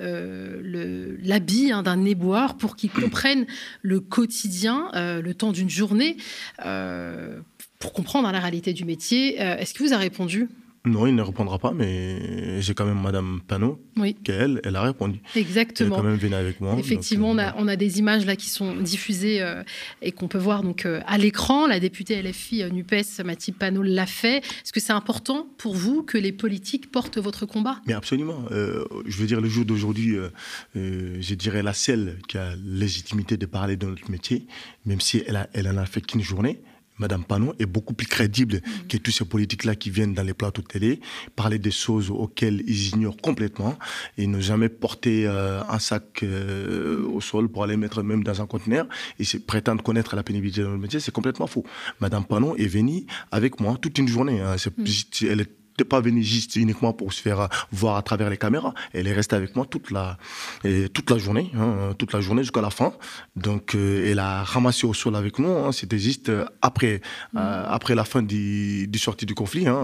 euh, 0.00 1.16
l'habit 1.22 1.72
hein, 1.72 1.82
d'un 1.82 2.04
éboueur 2.04 2.56
pour 2.56 2.76
qu'il 2.76 2.90
comprenne 2.90 3.46
le 3.82 4.00
quotidien, 4.00 4.90
euh, 4.94 5.22
le 5.22 5.34
temps 5.34 5.52
d'une 5.52 5.70
journée, 5.70 6.16
euh, 6.64 7.40
pour 7.78 7.92
comprendre 7.92 8.28
hein, 8.28 8.32
la 8.32 8.40
réalité 8.40 8.72
du 8.72 8.84
métier. 8.84 9.36
Est-ce 9.36 9.74
que 9.74 9.82
vous 9.82 9.92
a 9.92 9.98
répondu? 9.98 10.48
Non, 10.86 11.06
il 11.06 11.14
ne 11.14 11.20
répondra 11.20 11.58
pas, 11.58 11.72
mais 11.72 12.62
j'ai 12.62 12.72
quand 12.72 12.86
même 12.86 13.00
Madame 13.00 13.42
Panot, 13.46 13.78
Oui, 13.98 14.14
qu'elle, 14.24 14.62
elle 14.64 14.76
a 14.76 14.82
répondu. 14.82 15.20
Elle 15.34 15.42
est 15.42 15.44
exactement. 15.44 15.96
quand 15.96 16.02
même 16.02 16.16
venue 16.16 16.34
avec 16.34 16.58
moi. 16.58 16.74
Effectivement, 16.78 17.34
donc, 17.34 17.42
on, 17.44 17.48
euh, 17.48 17.50
a, 17.50 17.54
on 17.58 17.68
a 17.68 17.76
des 17.76 17.98
images 17.98 18.24
là 18.24 18.34
qui 18.34 18.48
sont 18.48 18.74
diffusées 18.76 19.42
euh, 19.42 19.62
et 20.00 20.10
qu'on 20.10 20.26
peut 20.26 20.38
voir 20.38 20.62
donc 20.62 20.86
euh, 20.86 21.02
à 21.06 21.18
l'écran. 21.18 21.66
La 21.66 21.80
députée 21.80 22.22
LFI 22.22 22.62
euh, 22.62 22.70
Nupes, 22.70 22.94
Mathilde 23.22 23.58
Panot, 23.58 23.82
l'a 23.82 24.06
fait. 24.06 24.38
Est-ce 24.38 24.72
que 24.72 24.80
c'est 24.80 24.94
important 24.94 25.46
pour 25.58 25.74
vous 25.74 26.02
que 26.02 26.16
les 26.16 26.32
politiques 26.32 26.90
portent 26.90 27.18
votre 27.18 27.44
combat? 27.44 27.82
Mais 27.86 27.92
absolument. 27.92 28.46
Je 28.50 29.16
veux 29.18 29.26
dire, 29.26 29.42
le 29.42 29.48
jour 29.50 29.66
d'aujourd'hui, 29.66 30.16
je 30.74 31.34
dirais 31.34 31.62
la 31.62 31.74
seule 31.74 32.18
qui 32.26 32.38
a 32.38 32.54
légitimité 32.56 33.36
de 33.36 33.44
parler 33.44 33.76
de 33.76 33.86
notre 33.86 34.10
métier, 34.10 34.46
même 34.86 35.00
si 35.00 35.22
elle, 35.26 35.36
a, 35.36 35.48
elle 35.52 35.68
en 35.68 35.76
a 35.76 35.84
fait 35.84 36.00
qu'une 36.00 36.22
journée. 36.22 36.60
Madame 37.00 37.24
Panon 37.24 37.54
est 37.58 37.66
beaucoup 37.66 37.94
plus 37.94 38.06
crédible 38.06 38.60
que 38.88 38.96
tous 38.98 39.10
ces 39.10 39.24
politiques-là 39.24 39.74
qui 39.74 39.90
viennent 39.90 40.14
dans 40.14 40.22
les 40.22 40.34
plateaux 40.34 40.62
de 40.62 40.66
télé, 40.68 41.00
parler 41.34 41.58
des 41.58 41.70
choses 41.72 42.10
auxquelles 42.10 42.62
ils 42.66 42.88
ignorent 42.94 43.16
complètement. 43.16 43.76
Ils 44.18 44.30
n'ont 44.30 44.40
jamais 44.40 44.68
porté 44.68 45.26
euh, 45.26 45.62
un 45.68 45.78
sac 45.78 46.22
euh, 46.22 47.02
au 47.08 47.20
sol 47.20 47.48
pour 47.48 47.64
aller 47.64 47.76
mettre 47.76 48.02
même 48.02 48.22
dans 48.22 48.40
un 48.42 48.46
conteneur 48.46 48.86
et 49.18 49.24
se 49.24 49.38
prétendre 49.38 49.82
connaître 49.82 50.14
la 50.14 50.22
pénibilité 50.22 50.60
de 50.60 50.66
notre 50.66 50.78
métier. 50.78 51.00
C'est 51.00 51.10
complètement 51.12 51.46
faux. 51.46 51.64
Madame 52.00 52.24
Panon 52.24 52.54
est 52.56 52.66
venue 52.66 53.04
avec 53.32 53.60
moi 53.60 53.76
toute 53.80 53.98
une 53.98 54.08
journée. 54.08 54.40
hein. 54.40 54.56
C'est- 54.58 54.70
Elle 55.26 55.40
est 55.40 55.50
n'était 55.80 55.88
pas 55.88 56.00
venue 56.00 56.22
juste 56.22 56.56
uniquement 56.56 56.92
pour 56.92 57.12
se 57.12 57.20
faire 57.22 57.48
voir 57.72 57.96
à 57.96 58.02
travers 58.02 58.28
les 58.30 58.36
caméras. 58.36 58.74
Elle 58.92 59.06
est 59.06 59.12
restée 59.12 59.36
avec 59.36 59.56
moi 59.56 59.64
toute 59.64 59.90
la, 59.90 60.18
et 60.64 60.88
toute 60.88 61.10
la 61.10 61.18
journée, 61.18 61.50
hein, 61.56 61.94
toute 61.98 62.12
la 62.12 62.20
journée 62.20 62.42
jusqu'à 62.42 62.60
la 62.60 62.70
fin. 62.70 62.92
Donc, 63.36 63.74
euh, 63.74 64.10
elle 64.10 64.18
a 64.18 64.42
ramassé 64.44 64.86
au 64.86 64.92
sol 64.94 65.16
avec 65.16 65.38
nous. 65.38 65.48
hein. 65.50 65.72
C'était 65.72 65.98
juste 65.98 66.28
euh, 66.28 66.44
après, 66.60 67.00
euh, 67.36 67.64
après 67.68 67.94
la 67.94 68.04
fin 68.04 68.22
du, 68.22 68.86
du 68.88 68.98
sortie 68.98 69.26
du 69.26 69.34
conflit, 69.34 69.66
hein, 69.66 69.80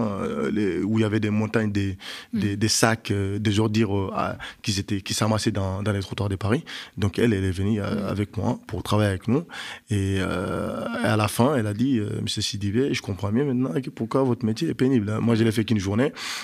les- 0.51 0.81
où 0.83 0.99
il 0.99 1.01
y 1.01 1.05
avait 1.05 1.19
des 1.19 1.29
montagnes, 1.31 1.71
des, 1.71 1.97
des, 2.33 2.55
des 2.55 2.67
sacs, 2.67 3.11
euh, 3.11 3.39
des 3.39 3.59
ordures 3.59 4.13
qui, 4.61 4.79
étaient, 4.79 5.01
qui 5.01 5.13
s'amassaient 5.13 5.51
dans, 5.51 5.81
dans 5.81 5.91
les 5.91 6.01
trottoirs 6.01 6.29
de 6.29 6.35
Paris. 6.35 6.63
Donc, 6.97 7.17
elle, 7.17 7.33
elle 7.33 7.43
est 7.43 7.51
venue 7.51 7.81
euh, 7.81 8.09
avec 8.09 8.37
moi 8.37 8.59
pour 8.67 8.83
travailler 8.83 9.09
avec 9.09 9.27
nous. 9.27 9.43
Et 9.89 10.19
à 10.19 11.15
la 11.17 11.27
fin, 11.27 11.55
elle 11.55 11.67
a 11.67 11.73
dit, 11.73 11.99
Monsieur 12.21 12.41
Sidibé, 12.41 12.93
je 12.93 13.01
comprends 13.01 13.31
bien 13.31 13.45
maintenant 13.45 13.71
pourquoi 13.95 14.23
votre 14.23 14.45
métier 14.45 14.69
est 14.69 14.73
pénible. 14.73 15.17
Moi, 15.19 15.35
je 15.35 15.43
l'ai 15.43 15.51
fait 15.51 15.63
qu'une 15.65 15.79
journée. 15.79 15.86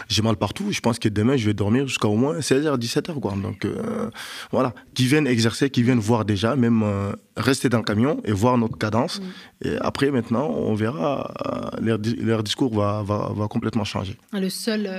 J'ai 0.08 0.22
mal 0.22 0.36
partout. 0.38 0.72
Je 0.72 0.80
pense 0.80 1.00
que 1.00 1.10
demain, 1.10 1.36
je 1.38 1.46
vais 1.46 1.54
dormir 1.54 1.88
jusqu'à 1.88 2.08
au 2.08 2.16
moins 2.16 2.40
16h, 2.40 2.78
17h. 2.80 3.20
Quoi. 3.20 3.34
Donc, 3.42 3.66
euh, 3.66 4.10
voilà. 4.52 4.74
Qui 4.94 5.06
viennent 5.08 5.28
exercer, 5.28 5.70
qui 5.70 5.84
viennent 5.84 6.00
voir 6.00 6.26
déjà, 6.26 6.56
même 6.56 6.82
euh, 6.84 7.12
rester 7.38 7.70
dans 7.70 7.80
le 7.80 7.84
camion 7.84 8.22
et 8.24 8.32
voir 8.32 8.58
notre 8.58 8.78
cadence. 8.78 9.22
Et 9.64 9.76
après, 9.82 10.12
maintenant, 10.12 10.50
on 10.50 10.74
verra, 10.76 11.34
euh, 11.46 11.82
leur, 11.82 12.00
di- 12.00 12.16
leur 12.16 12.44
discours 12.44 12.74
va, 12.74 13.04
va, 13.04 13.32
va 13.36 13.48
complètement 13.48 13.84
changer. 13.84 14.18
Le 14.32 14.50
seul, 14.50 14.90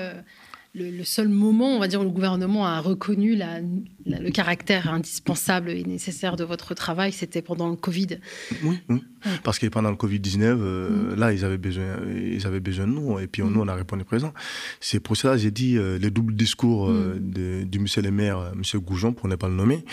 le, 0.75 0.91
le 0.91 1.05
seul 1.05 1.29
moment, 1.29 1.77
on 1.77 1.79
va 1.79 1.87
dire, 1.87 2.01
où 2.01 2.05
le 2.05 2.11
gouvernement 2.11 2.67
a 2.67 2.81
reconnu 2.81 3.37
la- 3.37 3.61
la- 4.07 4.19
le 4.19 4.31
caractère 4.31 4.93
indispensable 4.93 5.71
et 5.71 5.85
nécessaire 5.85 6.35
de 6.35 6.43
votre 6.43 6.75
travail, 6.75 7.13
c'était 7.13 7.43
pendant 7.43 7.69
le 7.69 7.77
Covid. 7.77 8.19
Oui, 8.65 8.81
oui. 8.89 9.05
Parce 9.43 9.59
que 9.59 9.67
pendant 9.67 9.91
le 9.91 9.97
Covid-19, 9.97 10.43
euh, 10.43 11.17
là, 11.17 11.33
ils 11.33 11.45
avaient, 11.45 11.59
besoin, 11.59 11.97
ils 12.15 12.47
avaient 12.47 12.61
besoin 12.61 12.87
de 12.87 12.93
nous. 12.93 13.19
Et 13.19 13.27
puis, 13.27 13.43
nous, 13.43 13.61
on 13.61 13.69
a 13.69 13.75
répondu 13.75 14.05
présent. 14.05 14.33
C'est 14.81 15.01
pour 15.01 15.17
cela 15.17 15.35
que 15.35 15.41
j'ai 15.41 15.51
dit 15.51 15.77
euh, 15.77 15.99
le 15.99 16.11
double 16.11 16.35
discours 16.35 16.89
euh, 16.91 17.17
de- 17.21 17.65
du 17.65 17.79
monsieur 17.79 18.03
le 18.03 18.11
maire, 18.11 18.53
monsieur 18.55 18.81
Goujon, 18.81 19.13
pour 19.13 19.29
ne 19.29 19.37
pas 19.37 19.49
le 19.49 19.55
nommer. 19.55 19.85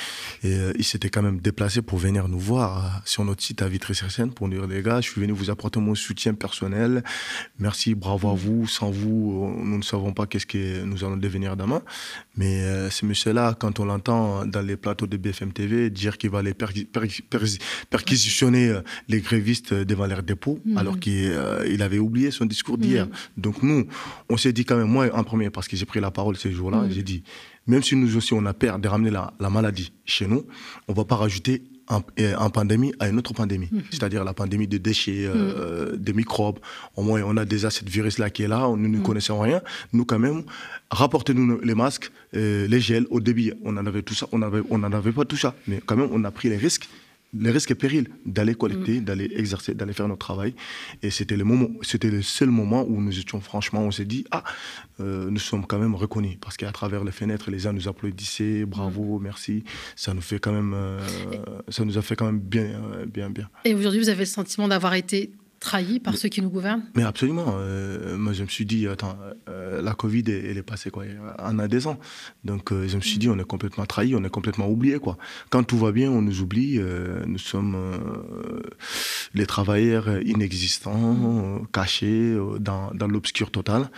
Et 0.44 0.56
il 0.78 0.84
s'était 0.84 1.10
quand 1.10 1.22
même 1.22 1.40
déplacé 1.40 1.82
pour 1.82 1.98
venir 1.98 2.28
nous 2.28 2.40
voir 2.40 3.02
sur 3.06 3.24
notre 3.26 3.42
site 3.44 3.62
à 3.62 3.68
Vitry-sur-Seine 3.68 4.32
pour 4.32 4.48
nous 4.48 4.58
dire, 4.60 4.68
les 4.68 4.82
gars, 4.82 5.02
je 5.02 5.10
suis 5.10 5.22
venu 5.22 5.32
vous 5.34 5.50
apporter 5.50 5.80
mon 5.80 5.96
soutien 5.96 6.34
personnel. 6.34 7.04
Merci, 7.60 7.96
bravo 7.96 8.30
à 8.30 8.34
vous. 8.34 8.68
Sans 8.68 8.92
vous, 8.92 9.54
nous 9.64 9.78
ne 9.78 9.84
savons 9.84 10.14
pas 10.14 10.26
qu'est-ce 10.28 10.46
que 10.46 10.84
nous 10.84 11.04
allons 11.04 11.18
devenir 11.18 11.56
demain. 11.58 11.82
Mais 12.38 12.90
ce 12.90 13.06
monsieur-là, 13.06 13.56
quand 13.60 13.80
on 13.80 13.86
l'entend 13.86 14.46
dans 14.46 14.62
les 14.62 14.76
plateaux 14.78 15.08
de 15.08 15.18
BFM 15.18 15.52
TV 15.54 15.90
dire 15.90 16.18
qu'il 16.18 16.30
va 16.30 16.40
aller 16.40 16.54
perqui- 16.54 16.86
perqui- 16.86 17.22
perquis- 17.30 17.60
perquisitionner 17.90 18.70
euh, 18.70 18.82
les 19.22 19.28
grévistes 19.28 19.74
devant 19.74 20.08
leur 20.08 20.24
dépôt, 20.24 20.60
alors 20.76 21.00
qu'il 21.00 21.30
euh, 21.32 21.78
avait 21.88 22.00
oublié 22.00 22.32
son 22.32 22.46
discours 22.46 22.78
d'hier. 22.78 23.08
Donc 23.38 23.62
nous, 23.64 23.86
on 24.30 24.38
s'est 24.38 24.54
dit 24.54 24.66
quand 24.66 24.78
même, 24.78 24.88
moi 24.88 25.08
en 25.14 25.24
premier, 25.24 25.50
parce 25.50 25.68
que 25.68 25.76
j'ai 25.78 25.86
pris 25.86 26.00
la 26.00 26.12
parole 26.12 26.36
ces 26.38 26.52
jours-là, 26.52 26.80
j'ai 26.90 27.04
dit, 27.04 27.24
même 27.68 27.84
si 27.84 27.96
nous 27.96 28.18
aussi 28.18 28.34
on 28.34 28.46
a 28.46 28.54
peur 28.54 28.80
de 28.80 28.88
ramener 28.88 29.12
la, 29.12 29.34
la 29.40 29.50
maladie 29.50 29.92
chez 30.06 30.28
nous, 30.28 30.44
on 30.88 30.94
va 30.94 31.06
pas 31.06 31.16
rajouter 31.16 31.64
en, 31.88 32.02
en 32.46 32.50
pandémie 32.50 32.94
à 33.00 33.10
une 33.10 33.18
autre 33.20 33.34
pandémie, 33.34 33.70
c'est-à-dire 33.92 34.24
la 34.24 34.34
pandémie 34.34 34.68
des 34.68 34.80
déchets, 34.80 35.26
euh, 35.26 35.96
des 35.98 36.14
microbes. 36.14 36.60
Au 36.96 37.04
moins, 37.04 37.22
on 37.26 37.38
a 37.38 37.46
déjà 37.46 37.70
cette 37.70 37.90
virus-là 37.90 38.30
qui 38.30 38.44
est 38.44 38.48
là, 38.48 38.68
nous 38.76 38.90
ne 38.90 39.00
connaissons 39.00 39.40
rien. 39.40 39.62
Nous, 39.94 40.06
quand 40.06 40.20
même, 40.20 40.44
rapportez-nous 40.90 41.60
les 41.62 41.76
masques, 41.76 42.12
euh, 42.34 42.68
les 42.68 42.80
gels. 42.80 43.08
Au 43.10 43.20
début, 43.20 43.54
on 43.64 43.76
en 43.78 43.86
avait 43.86 44.04
tout 44.04 44.16
ça, 44.16 44.26
on 44.32 44.42
avait, 44.42 44.62
on 44.70 44.78
n'en 44.78 44.92
avait 44.92 45.12
pas 45.12 45.26
tout 45.26 45.38
ça, 45.38 45.54
mais 45.68 45.82
quand 45.86 45.98
même, 45.98 46.10
on 46.12 46.24
a 46.24 46.32
pris 46.32 46.50
les 46.50 46.58
risques 46.58 46.88
les 47.34 47.52
risques 47.52 47.72
et 47.72 47.76
périls 47.76 48.10
d'aller 48.26 48.56
collecter, 48.56 49.00
Mm. 49.00 49.04
d'aller 49.06 49.32
exercer, 49.36 49.74
d'aller 49.74 49.94
faire 49.94 50.08
notre 50.08 50.20
travail. 50.26 50.54
Et 51.02 51.10
c'était 51.10 51.38
le 51.38 51.44
moment, 51.46 51.70
c'était 51.82 52.10
le 52.12 52.22
seul 52.22 52.50
moment 52.50 52.84
où 52.88 53.02
nous 53.02 53.18
étions 53.20 53.40
franchement, 53.40 53.82
on 53.82 53.92
s'est 53.92 54.06
dit 54.06 54.26
ah, 54.32 54.44
euh, 55.00 55.30
nous 55.30 55.40
sommes 55.40 55.66
quand 55.66 55.80
même 55.80 55.96
reconnus 55.96 56.38
parce 56.42 56.58
qu'à 56.58 56.72
travers 56.72 57.04
les 57.04 57.12
fenêtres, 57.12 57.50
les 57.50 57.60
gens 57.60 57.74
nous 57.74 57.88
applaudissaient, 57.88 58.66
bravo, 58.66 59.20
Mm. 59.20 59.24
merci. 59.24 59.64
Ça 59.96 60.14
nous 60.14 60.22
fait 60.22 60.40
quand 60.40 60.52
même, 60.52 60.74
euh, 60.76 61.00
ça 61.70 61.86
nous 61.86 61.98
a 61.98 62.02
fait 62.02 62.16
quand 62.16 62.26
même 62.26 62.40
bien, 62.40 62.64
euh, 62.64 63.06
bien, 63.06 63.30
bien. 63.30 63.50
Et 63.66 63.74
aujourd'hui, 63.74 64.02
vous 64.02 64.10
avez 64.10 64.20
le 64.20 64.26
sentiment 64.26 64.68
d'avoir 64.68 64.94
été 64.96 65.32
trahi 65.62 66.00
par 66.02 66.18
ceux 66.18 66.28
qui 66.28 66.42
nous 66.42 66.50
gouvernent? 66.50 66.84
Mais 66.96 67.04
absolument. 67.04 67.54
euh, 67.60 68.18
moi, 68.18 68.34
je 68.34 68.42
me 68.44 68.48
suis 68.50 68.66
dit, 68.66 68.88
attends, 68.88 69.16
euh, 69.48 69.82
la 69.82 69.94
Covid, 69.94 70.24
elle, 70.28 70.46
elle 70.48 70.58
est 70.58 70.64
passée 70.64 70.90
quoi, 70.90 71.04
en 71.40 71.58
adhésion. 71.60 71.98
Donc, 72.44 72.72
euh, 72.74 72.88
je 72.90 72.96
me 72.98 73.02
suis 73.02 73.20
dit, 73.20 73.30
on 73.30 73.38
est 73.40 73.46
complètement 73.48 73.86
trahi, 73.86 74.16
on 74.16 74.24
est 74.24 74.30
complètement 74.30 74.68
oublié. 74.68 74.98
Quoi. 75.00 75.18
Quand 75.52 75.64
tout 75.64 75.78
va 75.78 75.92
bien, 75.92 76.10
on 76.12 76.22
nous 76.24 76.42
oublie. 76.42 76.80
nous 77.28 77.38
sommes 77.38 77.78
les 79.34 79.46
travailleurs 79.46 80.08
inexistants, 80.26 81.16
euh, 81.24 81.60
cachés 81.72 82.36
dans, 82.60 82.92
dans 82.94 83.08
l'obscur 83.08 83.52
total. 83.52 83.90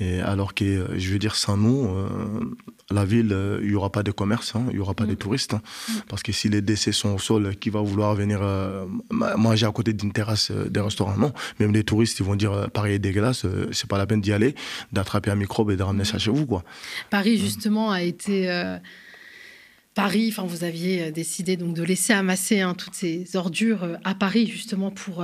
Et 0.00 0.20
alors 0.20 0.54
que, 0.54 0.86
je 0.96 1.10
veux 1.12 1.18
dire, 1.18 1.34
sans 1.36 1.56
nous, 1.58 1.88
la 2.90 3.04
ville, 3.04 3.36
il 3.62 3.68
n'y 3.68 3.74
aura 3.74 3.90
pas 3.92 4.02
de 4.02 4.10
commerce, 4.12 4.54
hein, 4.56 4.64
il 4.70 4.74
n'y 4.76 4.80
aura 4.80 4.94
pas 4.94 5.06
de 5.06 5.14
touristes. 5.14 5.54
hein. 5.54 5.62
Parce 6.08 6.22
que 6.22 6.32
si 6.32 6.48
les 6.48 6.62
décès 6.62 6.92
sont 6.92 7.10
au 7.14 7.18
sol, 7.18 7.54
qui 7.56 7.68
va 7.70 7.80
vouloir 7.82 8.14
venir 8.14 8.40
ma- 9.10 9.36
manger 9.36 9.66
à 9.66 9.72
côté 9.72 9.92
d'une 9.92 10.12
terrasse 10.12 10.50
des 10.50 10.80
restaurants 10.80 11.01
Non. 11.18 11.32
Même 11.60 11.72
les 11.72 11.84
touristes, 11.84 12.18
ils 12.20 12.26
vont 12.26 12.36
dire 12.36 12.52
euh, 12.52 12.66
Paris 12.66 12.92
est 12.92 12.98
dégueulasse, 12.98 13.44
euh, 13.44 13.68
c'est 13.72 13.88
pas 13.88 13.98
la 13.98 14.06
peine 14.06 14.20
d'y 14.20 14.32
aller, 14.32 14.54
d'attraper 14.92 15.30
un 15.30 15.34
microbe 15.34 15.70
et 15.70 15.76
de 15.76 15.82
ramener 15.82 16.04
ça 16.04 16.18
chez 16.18 16.30
vous. 16.30 16.46
Quoi. 16.46 16.64
Paris, 17.10 17.38
justement, 17.38 17.90
a 17.90 18.02
été. 18.02 18.50
euh, 18.50 18.78
Paris, 19.94 20.28
enfin, 20.32 20.44
vous 20.46 20.64
aviez 20.64 21.12
décidé 21.12 21.56
donc 21.56 21.74
de 21.74 21.82
laisser 21.82 22.14
amasser 22.14 22.60
hein, 22.60 22.74
toutes 22.74 22.94
ces 22.94 23.36
ordures 23.36 23.98
à 24.04 24.14
Paris, 24.14 24.46
justement, 24.46 24.90
pour 24.90 25.22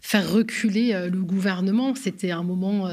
faire 0.00 0.30
reculer 0.30 1.08
le 1.10 1.22
gouvernement. 1.22 1.96
C'était 1.96 2.30
un 2.30 2.44
moment 2.44 2.88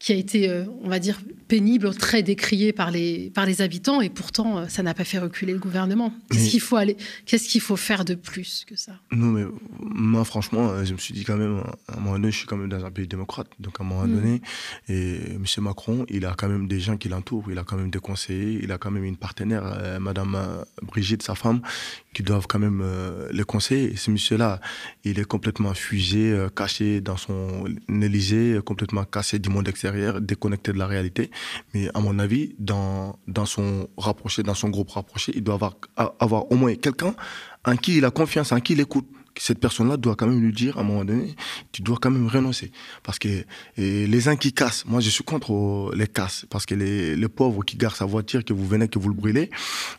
qui 0.00 0.12
a 0.12 0.14
été, 0.16 0.48
euh, 0.48 0.64
on 0.82 0.88
va 0.88 0.98
dire, 0.98 1.20
pénible, 1.46 1.94
très 1.94 2.22
décrié 2.22 2.72
par 2.72 2.90
les, 2.90 3.30
par 3.34 3.44
les 3.44 3.60
habitants, 3.60 4.00
et 4.00 4.08
pourtant, 4.08 4.56
euh, 4.56 4.66
ça 4.66 4.82
n'a 4.82 4.94
pas 4.94 5.04
fait 5.04 5.18
reculer 5.18 5.52
le 5.52 5.58
gouvernement. 5.58 6.10
Qu'est-ce 6.30 6.48
qu'il 6.48 6.60
faut 6.62 6.76
aller, 6.76 6.96
qu'est-ce 7.26 7.46
qu'il 7.46 7.60
faut 7.60 7.76
faire 7.76 8.06
de 8.06 8.14
plus 8.14 8.64
que 8.66 8.76
ça? 8.76 8.92
Non, 9.12 9.26
mais 9.26 9.44
moi, 9.78 10.24
franchement, 10.24 10.70
euh, 10.70 10.84
je 10.86 10.94
me 10.94 10.98
suis 10.98 11.12
dit 11.12 11.24
quand 11.24 11.36
même, 11.36 11.62
à 11.88 11.98
un 11.98 12.00
moment 12.00 12.12
donné, 12.12 12.30
je 12.30 12.38
suis 12.38 12.46
quand 12.46 12.56
même 12.56 12.70
dans 12.70 12.82
un 12.82 12.90
pays 12.90 13.06
démocrate. 13.06 13.48
Donc, 13.60 13.78
à 13.78 13.82
un 13.84 13.86
moment 13.86 14.06
Mm. 14.06 14.14
donné, 14.14 14.40
et 14.88 15.16
M. 15.34 15.44
Macron, 15.58 16.06
il 16.08 16.24
a 16.24 16.34
quand 16.34 16.48
même 16.48 16.66
des 16.66 16.80
gens 16.80 16.96
qui 16.96 17.10
l'entourent, 17.10 17.50
il 17.50 17.58
a 17.58 17.64
quand 17.64 17.76
même 17.76 17.90
des 17.90 17.98
conseillers, 17.98 18.58
il 18.62 18.72
a 18.72 18.78
quand 18.78 18.90
même 18.90 19.04
une 19.04 19.18
partenaire, 19.18 19.62
euh, 19.66 19.98
Madame 20.00 20.64
Brigitte, 20.82 21.22
sa 21.22 21.34
femme, 21.34 21.60
qui 22.12 22.22
doivent 22.22 22.46
quand 22.48 22.58
même 22.58 22.80
euh, 22.82 23.28
le 23.32 23.44
conseiller. 23.44 23.96
Ce 23.96 24.10
monsieur-là, 24.10 24.60
il 25.04 25.18
est 25.18 25.24
complètement 25.24 25.74
fusé, 25.74 26.32
euh, 26.32 26.48
caché 26.48 27.00
dans 27.00 27.16
son 27.16 27.66
Élysée, 27.88 28.58
complètement 28.64 29.04
cassé 29.04 29.38
du 29.38 29.48
monde 29.48 29.68
extérieur, 29.68 30.20
déconnecté 30.20 30.72
de 30.72 30.78
la 30.78 30.86
réalité. 30.86 31.30
Mais 31.74 31.88
à 31.94 32.00
mon 32.00 32.18
avis, 32.18 32.54
dans, 32.58 33.16
son 33.44 33.88
rapproché, 33.96 34.42
dans 34.42 34.54
son 34.54 34.70
groupe 34.70 34.90
rapproché, 34.90 35.32
il 35.34 35.44
doit 35.44 35.54
avoir, 35.54 35.76
avoir 36.18 36.50
au 36.50 36.56
moins 36.56 36.74
quelqu'un 36.74 37.14
en 37.64 37.76
qui 37.76 37.98
il 37.98 38.04
a 38.04 38.10
confiance, 38.10 38.52
en 38.52 38.60
qui 38.60 38.72
il 38.72 38.80
écoute. 38.80 39.06
Cette 39.40 39.58
personne-là 39.58 39.96
doit 39.96 40.16
quand 40.16 40.26
même 40.26 40.40
lui 40.40 40.52
dire, 40.52 40.76
à 40.76 40.82
un 40.82 40.84
moment 40.84 41.02
donné, 41.02 41.34
tu 41.72 41.80
dois 41.80 41.96
quand 41.98 42.10
même 42.10 42.26
renoncer. 42.26 42.72
Parce 43.02 43.18
que 43.18 43.28
et 43.78 44.06
les 44.06 44.28
uns 44.28 44.36
qui 44.36 44.52
cassent, 44.52 44.84
moi 44.84 45.00
je 45.00 45.08
suis 45.08 45.24
contre 45.24 45.92
les 45.96 46.06
casses. 46.06 46.44
Parce 46.50 46.66
que 46.66 46.74
les, 46.74 47.16
les 47.16 47.28
pauvres 47.28 47.64
qui 47.64 47.78
garent 47.78 47.96
sa 47.96 48.04
voiture, 48.04 48.44
que 48.44 48.52
vous 48.52 48.66
venez, 48.66 48.86
que 48.88 48.98
vous 48.98 49.08
le 49.08 49.14
brûlez, 49.14 49.48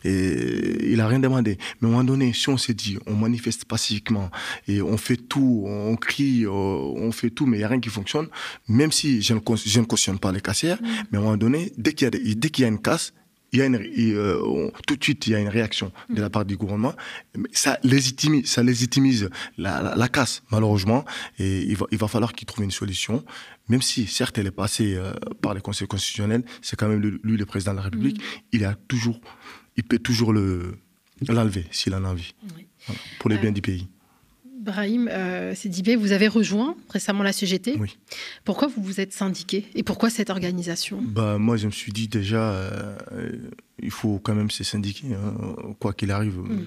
et 0.04 0.92
il 0.92 1.00
a 1.00 1.08
rien 1.08 1.18
demandé. 1.18 1.58
Mais 1.80 1.88
à 1.88 1.90
un 1.90 1.94
moment 1.94 2.04
donné, 2.04 2.32
si 2.32 2.48
on 2.50 2.56
s'est 2.56 2.74
dit, 2.74 2.98
on 3.06 3.14
manifeste 3.14 3.64
pacifiquement, 3.64 4.30
et 4.68 4.80
on 4.80 4.96
fait 4.96 5.16
tout, 5.16 5.64
on 5.66 5.96
crie, 5.96 6.44
euh, 6.44 6.50
on 6.50 7.10
fait 7.10 7.30
tout, 7.30 7.46
mais 7.46 7.56
il 7.56 7.60
n'y 7.60 7.64
a 7.64 7.68
rien 7.68 7.80
qui 7.80 7.88
fonctionne, 7.88 8.28
même 8.68 8.92
si 8.92 9.22
je 9.22 9.34
ne, 9.34 9.40
je 9.66 9.80
ne 9.80 9.84
cautionne 9.86 10.20
pas 10.20 10.30
les 10.30 10.40
cassières, 10.40 10.78
mais 11.10 11.18
à 11.18 11.20
un 11.20 11.24
moment 11.24 11.36
donné, 11.36 11.72
dès 11.76 11.94
qu'il 11.94 12.04
y 12.04 12.08
a, 12.08 12.34
dès 12.34 12.50
qu'il 12.50 12.62
y 12.62 12.64
a 12.64 12.68
une 12.68 12.80
casse, 12.80 13.12
il 13.52 13.58
y 13.58 13.62
a 13.62 13.66
une, 13.66 13.80
il, 13.94 14.14
euh, 14.14 14.40
on- 14.44 14.72
tout 14.86 14.96
de 14.96 15.02
suite, 15.04 15.26
il 15.26 15.32
y 15.32 15.34
a 15.34 15.38
une 15.40 15.48
réaction 15.48 15.92
de 16.08 16.20
la 16.20 16.30
part 16.30 16.44
du 16.44 16.56
gouvernement. 16.56 16.94
Mais 17.36 17.48
ça 17.52 17.78
légitimise, 17.82 18.46
ça 18.46 18.62
légitimise 18.62 19.28
la, 19.58 19.82
la, 19.82 19.94
la 19.96 20.08
casse, 20.08 20.42
malheureusement. 20.50 21.04
Et 21.38 21.60
il 21.62 21.76
va, 21.76 21.86
il 21.90 21.98
va 21.98 22.08
falloir 22.08 22.32
qu'il 22.32 22.46
trouve 22.46 22.64
une 22.64 22.70
solution. 22.70 23.24
Même 23.68 23.82
si, 23.82 24.06
certes, 24.06 24.38
elle 24.38 24.46
est 24.46 24.50
passée 24.50 24.94
euh, 24.96 25.12
par 25.40 25.54
les 25.54 25.60
conseils 25.60 25.86
constitutionnels, 25.86 26.44
c'est 26.62 26.76
quand 26.78 26.88
même 26.88 27.00
lui, 27.00 27.18
lui, 27.22 27.36
le 27.36 27.46
président 27.46 27.72
de 27.72 27.76
la 27.78 27.82
République. 27.84 28.20
Il 28.52 28.64
a 28.64 28.74
toujours, 28.88 29.20
il 29.76 29.84
peut 29.84 29.98
toujours 29.98 30.32
le 30.32 30.78
l'enlever 31.28 31.66
s'il 31.70 31.94
en 31.94 32.04
a 32.04 32.08
envie, 32.08 32.34
Oui. 32.56 32.66
Voilà, 32.86 33.00
pour 33.20 33.30
les 33.30 33.36
Euh, 33.36 33.40
biens 33.42 33.52
du 33.52 33.62
pays. 33.62 33.86
Brahim 34.62 35.08
euh, 35.08 35.54
Sidibé, 35.54 35.96
vous 35.96 36.12
avez 36.12 36.28
rejoint 36.28 36.76
récemment 36.88 37.24
la 37.24 37.32
CGT. 37.32 37.76
Oui. 37.80 37.98
Pourquoi 38.44 38.68
vous 38.68 38.80
vous 38.82 39.00
êtes 39.00 39.12
syndiqué 39.12 39.66
et 39.74 39.82
pourquoi 39.82 40.08
cette 40.08 40.30
organisation? 40.30 41.00
Bah, 41.02 41.36
moi, 41.38 41.56
je 41.56 41.66
me 41.66 41.72
suis 41.72 41.92
dit 41.92 42.06
déjà, 42.06 42.52
euh, 42.52 42.96
il 43.80 43.90
faut 43.90 44.20
quand 44.22 44.34
même 44.34 44.50
se 44.50 44.64
syndiquer, 44.64 45.08
hein, 45.14 45.54
quoi 45.80 45.92
qu'il 45.92 46.10
arrive. 46.10 46.36
Mm. 46.38 46.66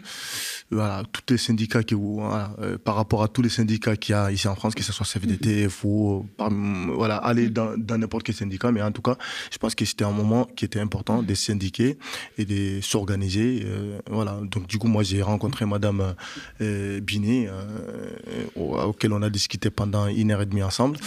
Voilà, 0.72 1.04
tous 1.12 1.22
les 1.34 1.38
syndicats 1.38 1.84
qui, 1.84 1.94
voilà, 1.94 2.52
euh, 2.60 2.78
par 2.78 2.96
rapport 2.96 3.22
à 3.24 3.28
tous 3.28 3.42
les 3.42 3.50
syndicats 3.50 3.96
qu'il 3.96 4.14
y 4.14 4.16
a 4.16 4.32
ici 4.32 4.48
en 4.48 4.56
France, 4.56 4.74
que 4.76 4.84
ce 4.84 4.92
soit 4.92 5.06
CFDT, 5.06 5.66
Mm-hmm. 5.66 5.70
FO, 5.70 6.26
par- 6.38 6.50
voilà, 6.52 7.18
aller 7.18 7.50
dans, 7.50 7.76
n'importe 7.98 8.24
quel 8.26 8.36
syndicat. 8.36 8.72
Mais 8.72 8.82
en 8.82 8.92
tout 8.92 9.02
cas, 9.04 9.18
je 9.52 9.58
pense 9.58 9.76
que 9.76 9.86
c'était 9.86 10.04
un 10.04 10.12
moment 10.12 10.46
qui 10.56 10.66
était 10.66 10.80
important 10.80 11.22
de 11.22 11.34
syndiquer 11.36 11.98
et 12.38 12.46
de 12.46 12.82
s'organiser. 12.82 13.64
euh, 13.66 14.00
voilà. 14.10 14.40
Donc, 14.42 14.68
du 14.68 14.78
coup, 14.80 14.88
moi, 14.88 15.04
j'ai 15.04 15.22
rencontré 15.22 15.66
Madame 15.66 16.16
euh, 16.62 17.00
Binet, 17.02 17.48
euh, 17.48 18.10
au- 18.56 18.78
auquel 18.78 19.14
on 19.14 19.22
a 19.22 19.30
discuté 19.30 19.70
pendant 19.70 20.08
une 20.08 20.32
heure 20.32 20.42
et 20.42 20.46
demie 20.46 20.64
ensemble. 20.64 20.98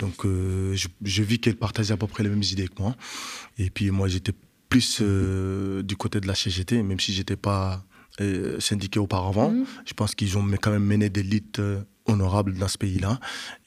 Donc, 0.00 0.14
je, 0.24 0.88
je 1.02 1.22
vis 1.22 1.38
qu'elle 1.38 1.56
partageait 1.56 1.94
à 1.94 1.96
peu 1.96 2.06
près 2.06 2.22
les 2.24 2.28
mêmes 2.28 2.42
idées 2.42 2.68
que 2.68 2.82
moi. 2.82 2.94
Et 3.58 3.70
puis, 3.70 3.90
moi, 3.90 4.08
j'étais 4.08 4.32
plus 4.76 4.98
euh, 5.00 5.82
du 5.82 5.96
côté 5.96 6.20
de 6.20 6.26
la 6.26 6.34
CGT, 6.34 6.82
même 6.82 7.00
si 7.00 7.14
j'étais 7.14 7.36
pas 7.36 7.82
euh, 8.20 8.60
syndiqué 8.60 8.98
auparavant. 8.98 9.50
Mhm. 9.50 9.64
Je 9.86 9.94
pense 9.94 10.14
qu'ils 10.14 10.36
ont 10.36 10.46
quand 10.60 10.70
même 10.70 10.84
mené 10.84 11.08
des 11.08 11.22
luttes 11.22 11.60
euh, 11.60 11.80
honorables 12.04 12.54
dans 12.58 12.68
ce 12.68 12.76
pays-là. 12.76 13.18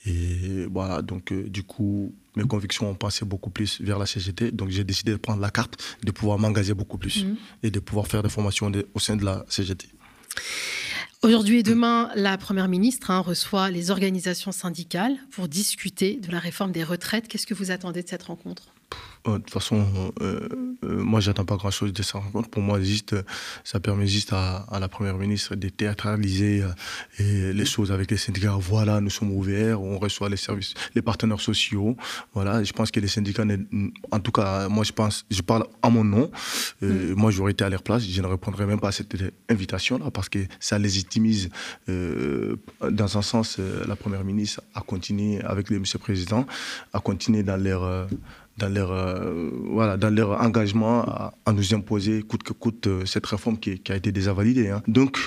Et 0.06 0.66
voilà, 0.72 1.02
donc 1.02 1.34
du 1.34 1.64
coup, 1.64 2.14
mes 2.36 2.44
convictions 2.44 2.90
ont 2.92 2.96
passé 2.96 3.26
beaucoup 3.26 3.50
plus 3.50 3.82
vers 3.82 3.98
la 3.98 4.06
CGT. 4.06 4.52
Donc 4.52 4.70
j'ai 4.70 4.84
décidé 4.84 5.12
de 5.12 5.18
prendre 5.18 5.42
la 5.42 5.50
carte, 5.50 5.74
de 6.04 6.12
pouvoir 6.12 6.38
m'engager 6.38 6.76
beaucoup 6.76 7.00
plus 7.00 7.24
Mhm. 7.24 7.36
et 7.64 7.72
de 7.72 7.80
pouvoir 7.80 8.06
faire 8.08 8.22
des 8.22 8.30
formations 8.30 8.70
de- 8.70 8.88
au 8.94 9.00
sein 9.00 9.16
de 9.16 9.26
la 9.26 9.46
CGT. 9.50 9.88
Aujourd'hui 11.24 11.58
et 11.60 11.64
demain, 11.64 12.12
la 12.16 12.38
Première 12.38 12.68
ministre 12.70 13.10
hein, 13.12 13.20
reçoit 13.20 13.72
les 13.72 13.90
organisations 13.92 14.52
syndicales 14.54 15.16
pour 15.32 15.48
discuter 15.48 16.18
de 16.26 16.32
la 16.32 16.40
réforme 16.40 16.72
des 16.72 16.84
retraites. 16.84 17.28
Qu'est-ce 17.28 17.48
que 17.48 17.56
vous 17.56 17.72
attendez 17.72 18.04
de 18.04 18.08
cette 18.08 18.24
rencontre? 18.24 18.68
De 19.26 19.38
toute 19.38 19.52
façon, 19.52 19.86
euh, 20.22 20.48
euh, 20.84 21.04
moi, 21.04 21.20
j'attends 21.20 21.44
pas 21.46 21.58
grand-chose 21.58 21.92
de 21.94 22.02
cette 22.02 22.14
rencontre. 22.14 22.50
Pour 22.50 22.64
moi, 22.64 22.80
juste, 22.82 23.14
euh, 23.14 23.22
ça 23.64 23.80
permet 23.80 24.08
juste 24.08 24.32
à, 24.34 24.66
à 24.72 24.80
la 24.80 24.88
première 24.88 25.18
ministre 25.18 25.56
de 25.56 25.70
théâtraliser 25.70 26.64
euh, 26.64 26.70
et 27.20 27.54
les 27.54 27.66
choses 27.66 27.92
avec 27.92 28.10
les 28.10 28.18
syndicats. 28.18 28.56
Voilà, 28.58 29.02
nous 29.02 29.10
sommes 29.10 29.32
ouverts, 29.32 29.82
on 29.82 30.00
reçoit 30.00 30.30
les 30.30 30.38
services, 30.38 30.74
les 30.96 31.02
partenaires 31.02 31.42
sociaux. 31.42 31.98
Voilà, 32.34 32.64
je 32.64 32.72
pense 32.72 32.92
que 32.92 33.00
les 33.02 33.10
syndicats, 33.10 33.44
en 34.10 34.20
tout 34.22 34.32
cas, 34.32 34.70
moi, 34.70 34.86
je 34.86 34.94
pense, 34.94 35.26
je 35.30 35.42
parle 35.42 35.66
à 35.84 35.90
mon 35.90 36.06
nom. 36.06 36.32
Euh, 36.82 37.14
Moi, 37.16 37.30
j'aurais 37.32 37.52
été 37.52 37.64
à 37.66 37.70
leur 37.70 37.84
place, 37.84 38.04
je 38.08 38.22
ne 38.22 38.28
répondrais 38.28 38.66
même 38.66 38.80
pas 38.80 38.88
à 38.88 38.94
cette 38.94 39.16
invitation-là 39.50 40.12
parce 40.12 40.30
que 40.30 40.40
ça 40.60 40.80
légitimise, 40.80 41.50
dans 41.88 43.18
un 43.18 43.22
sens, 43.22 43.60
la 43.60 43.96
première 43.96 44.24
ministre 44.24 44.62
à 44.74 44.82
continuer 44.82 45.42
avec 45.42 45.70
le 45.70 45.80
monsieur 45.80 46.00
le 46.00 46.04
président, 46.04 46.46
à 46.94 47.00
continuer 47.00 47.44
dans 47.44 47.58
leur 47.58 48.08
dans 48.60 48.70
leur, 48.78 48.92
euh, 48.92 49.50
voilà, 49.78 49.98
dans 50.04 50.14
leur 50.20 50.30
engagement 50.48 51.02
à, 51.04 51.34
à 51.46 51.52
nous 51.58 51.74
imposer 51.74 52.22
coûte 52.30 52.44
que 52.44 52.54
coûte 52.54 52.86
euh, 52.88 53.06
cette 53.06 53.26
réforme 53.34 53.58
qui, 53.64 53.80
qui 53.84 53.92
a 53.92 53.96
été 53.96 54.12
déjà 54.12 54.34
validée. 54.34 54.68
hein. 54.70 54.82
Donc, 54.88 55.18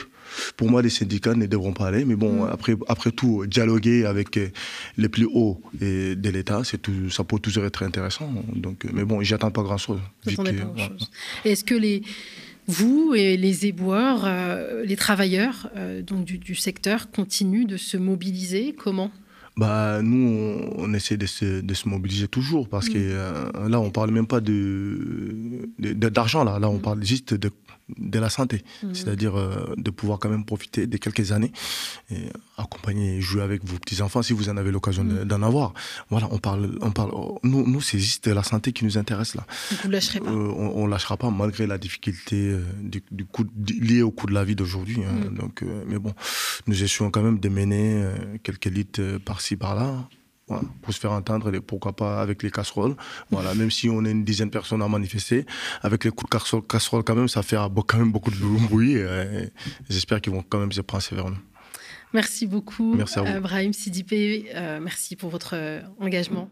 pour 0.57 0.71
moi, 0.71 0.81
les 0.87 0.89
syndicats 0.89 1.35
ne 1.35 1.47
devront 1.47 1.75
pas 1.75 1.87
aller. 1.89 2.05
Mais 2.07 2.17
bon, 2.17 2.45
après, 2.57 2.75
après 2.89 3.11
tout, 3.11 3.45
dialoguer 3.47 4.07
avec 4.07 4.31
euh, 4.37 4.49
les 4.97 5.09
plus 5.09 5.29
hauts 5.39 5.61
et 5.81 6.15
de 6.25 6.31
l'État, 6.31 6.61
c'est 6.65 6.81
tout, 6.81 7.11
ça 7.11 7.23
peut 7.25 7.39
toujours 7.39 7.65
être 7.65 7.83
intéressant. 7.83 8.29
Donc, 8.55 8.77
mais 8.95 9.05
bon, 9.05 9.23
j'attends 9.23 9.51
pas 9.51 9.63
grand-chose. 9.63 10.01
Est-ce 11.45 11.65
que 11.65 11.75
les, 11.75 12.03
vous 12.67 13.13
et 13.15 13.37
les 13.37 13.67
éboueurs, 13.67 14.23
euh, 14.25 14.85
les 14.85 14.97
travailleurs 14.97 15.69
euh, 15.77 16.01
donc 16.01 16.25
du, 16.25 16.39
du 16.39 16.55
secteur 16.55 17.11
continuent 17.11 17.67
de 17.67 17.77
se 17.77 17.97
mobiliser? 17.99 18.75
Comment? 18.85 19.11
Bah, 19.57 20.01
nous, 20.03 20.17
on, 20.79 20.85
on 20.85 20.95
essaie 20.95 21.19
de 21.19 21.27
se, 21.27 21.61
de 21.61 21.75
se 21.75 21.87
mobiliser 21.89 22.27
toujours 22.27 22.69
parce 22.69 22.89
que 22.89 22.97
euh, 22.97 23.69
là, 23.69 23.81
on 23.81 23.91
parle 23.91 24.11
même 24.11 24.27
pas 24.27 24.41
de- 24.41 25.52
d'argent. 25.79 26.45
Là. 26.45 26.59
là, 26.59 26.69
on 26.69 26.79
parle 26.79 27.03
juste 27.05 27.35
de, 27.35 27.51
de 27.99 28.19
la 28.19 28.31
santé, 28.31 28.63
Mhm. 28.83 28.95
c'est-à-dire 28.95 29.37
euh, 29.37 29.75
de 29.77 29.91
pouvoir 29.91 30.19
quand 30.19 30.29
même 30.31 30.45
profiter 30.45 30.87
des 30.87 30.99
quelques 30.99 31.33
années 31.33 31.53
et 32.11 32.23
accompagner 32.57 33.17
et 33.17 33.21
jouer 33.21 33.43
avec 33.43 33.65
vos 33.65 33.77
petits-enfants 33.79 34.23
si 34.23 34.33
vous 34.33 34.49
en 34.49 34.57
avez 34.57 34.71
l'occasion 34.71 35.05
de- 35.05 35.13
Mhm. 35.21 35.25
d'en 35.25 35.43
avoir. 35.43 35.75
Voilà, 36.11 36.29
on 36.31 36.39
parle, 36.39 36.79
on 36.81 36.91
parle, 36.91 37.11
nous, 37.43 37.67
nous 37.67 37.81
c'est 37.81 37.99
juste 37.99 38.27
la 38.29 38.43
santé 38.43 38.73
qui 38.73 38.85
nous 38.85 38.97
intéresse 38.99 39.35
là. 39.35 39.45
Vous 39.83 39.89
ne 39.89 39.93
lâcherez 39.93 40.21
pas. 40.21 40.31
Euh, 40.31 40.53
on, 40.57 40.83
on 40.83 40.87
lâchera 40.87 41.17
pas 41.17 41.31
malgré 41.31 41.67
la 41.67 41.77
difficulté 41.79 42.37
euh, 42.51 42.63
du, 42.83 43.03
du 43.11 43.25
coût, 43.25 43.45
liée 43.69 44.03
au 44.03 44.11
coût 44.11 44.27
de 44.27 44.35
la 44.35 44.45
vie 44.45 44.55
d'aujourd'hui. 44.57 44.99
hein. 45.05 45.31
Mm. 45.31 45.37
Donc, 45.39 45.63
euh, 45.63 45.85
mais 45.89 45.99
bon, 45.99 46.13
nous 46.69 46.83
essayons 46.83 47.11
quand 47.11 47.23
même 47.23 47.41
de 47.41 47.49
mener 47.49 48.05
quelques 48.43 48.67
litres 48.67 49.19
par-ci 49.25 49.57
par-là. 49.57 50.09
Voilà, 50.49 50.65
pour 50.83 50.93
se 50.93 51.01
faire 51.01 51.13
entendre, 51.13 51.55
et 51.55 51.61
pourquoi 51.61 51.95
pas 51.95 52.21
avec 52.21 52.43
les 52.43 52.51
casseroles. 52.51 52.97
Voilà, 53.31 53.55
même 53.55 53.71
si 53.71 53.89
on 53.89 54.05
est 54.05 54.11
une 54.11 54.25
dizaine 54.25 54.49
de 54.49 54.53
personnes 54.53 54.83
à 54.83 54.89
manifester, 54.89 55.47
avec 55.83 56.05
les 56.05 56.11
coups 56.11 56.31
de 56.31 56.39
casserole, 56.39 56.67
casserole 56.67 57.05
quand 57.05 57.15
même, 57.15 57.29
ça 57.29 57.43
fait 57.43 57.57
quand 57.87 57.99
même 57.99 58.13
beaucoup 58.13 58.31
de 58.31 58.69
bruit. 58.69 58.97
J'espère 59.89 60.21
qu'ils 60.21 60.33
vont 60.33 60.45
quand 60.49 60.59
même 60.59 60.73
se 60.73 60.81
prendre 60.81 61.05
vers 61.13 61.31
nous. 61.31 61.39
Merci 62.13 62.47
beaucoup, 62.47 62.95
Merci 62.95 63.19
à 63.19 63.23
vous. 63.23 63.41
Brahim 63.41 63.73
Sidipé. 63.73 64.51
Euh, 64.55 64.81
merci 64.81 65.17
pour 65.17 65.31
votre 65.31 65.55
euh, 65.55 65.81
engagement. 65.99 66.51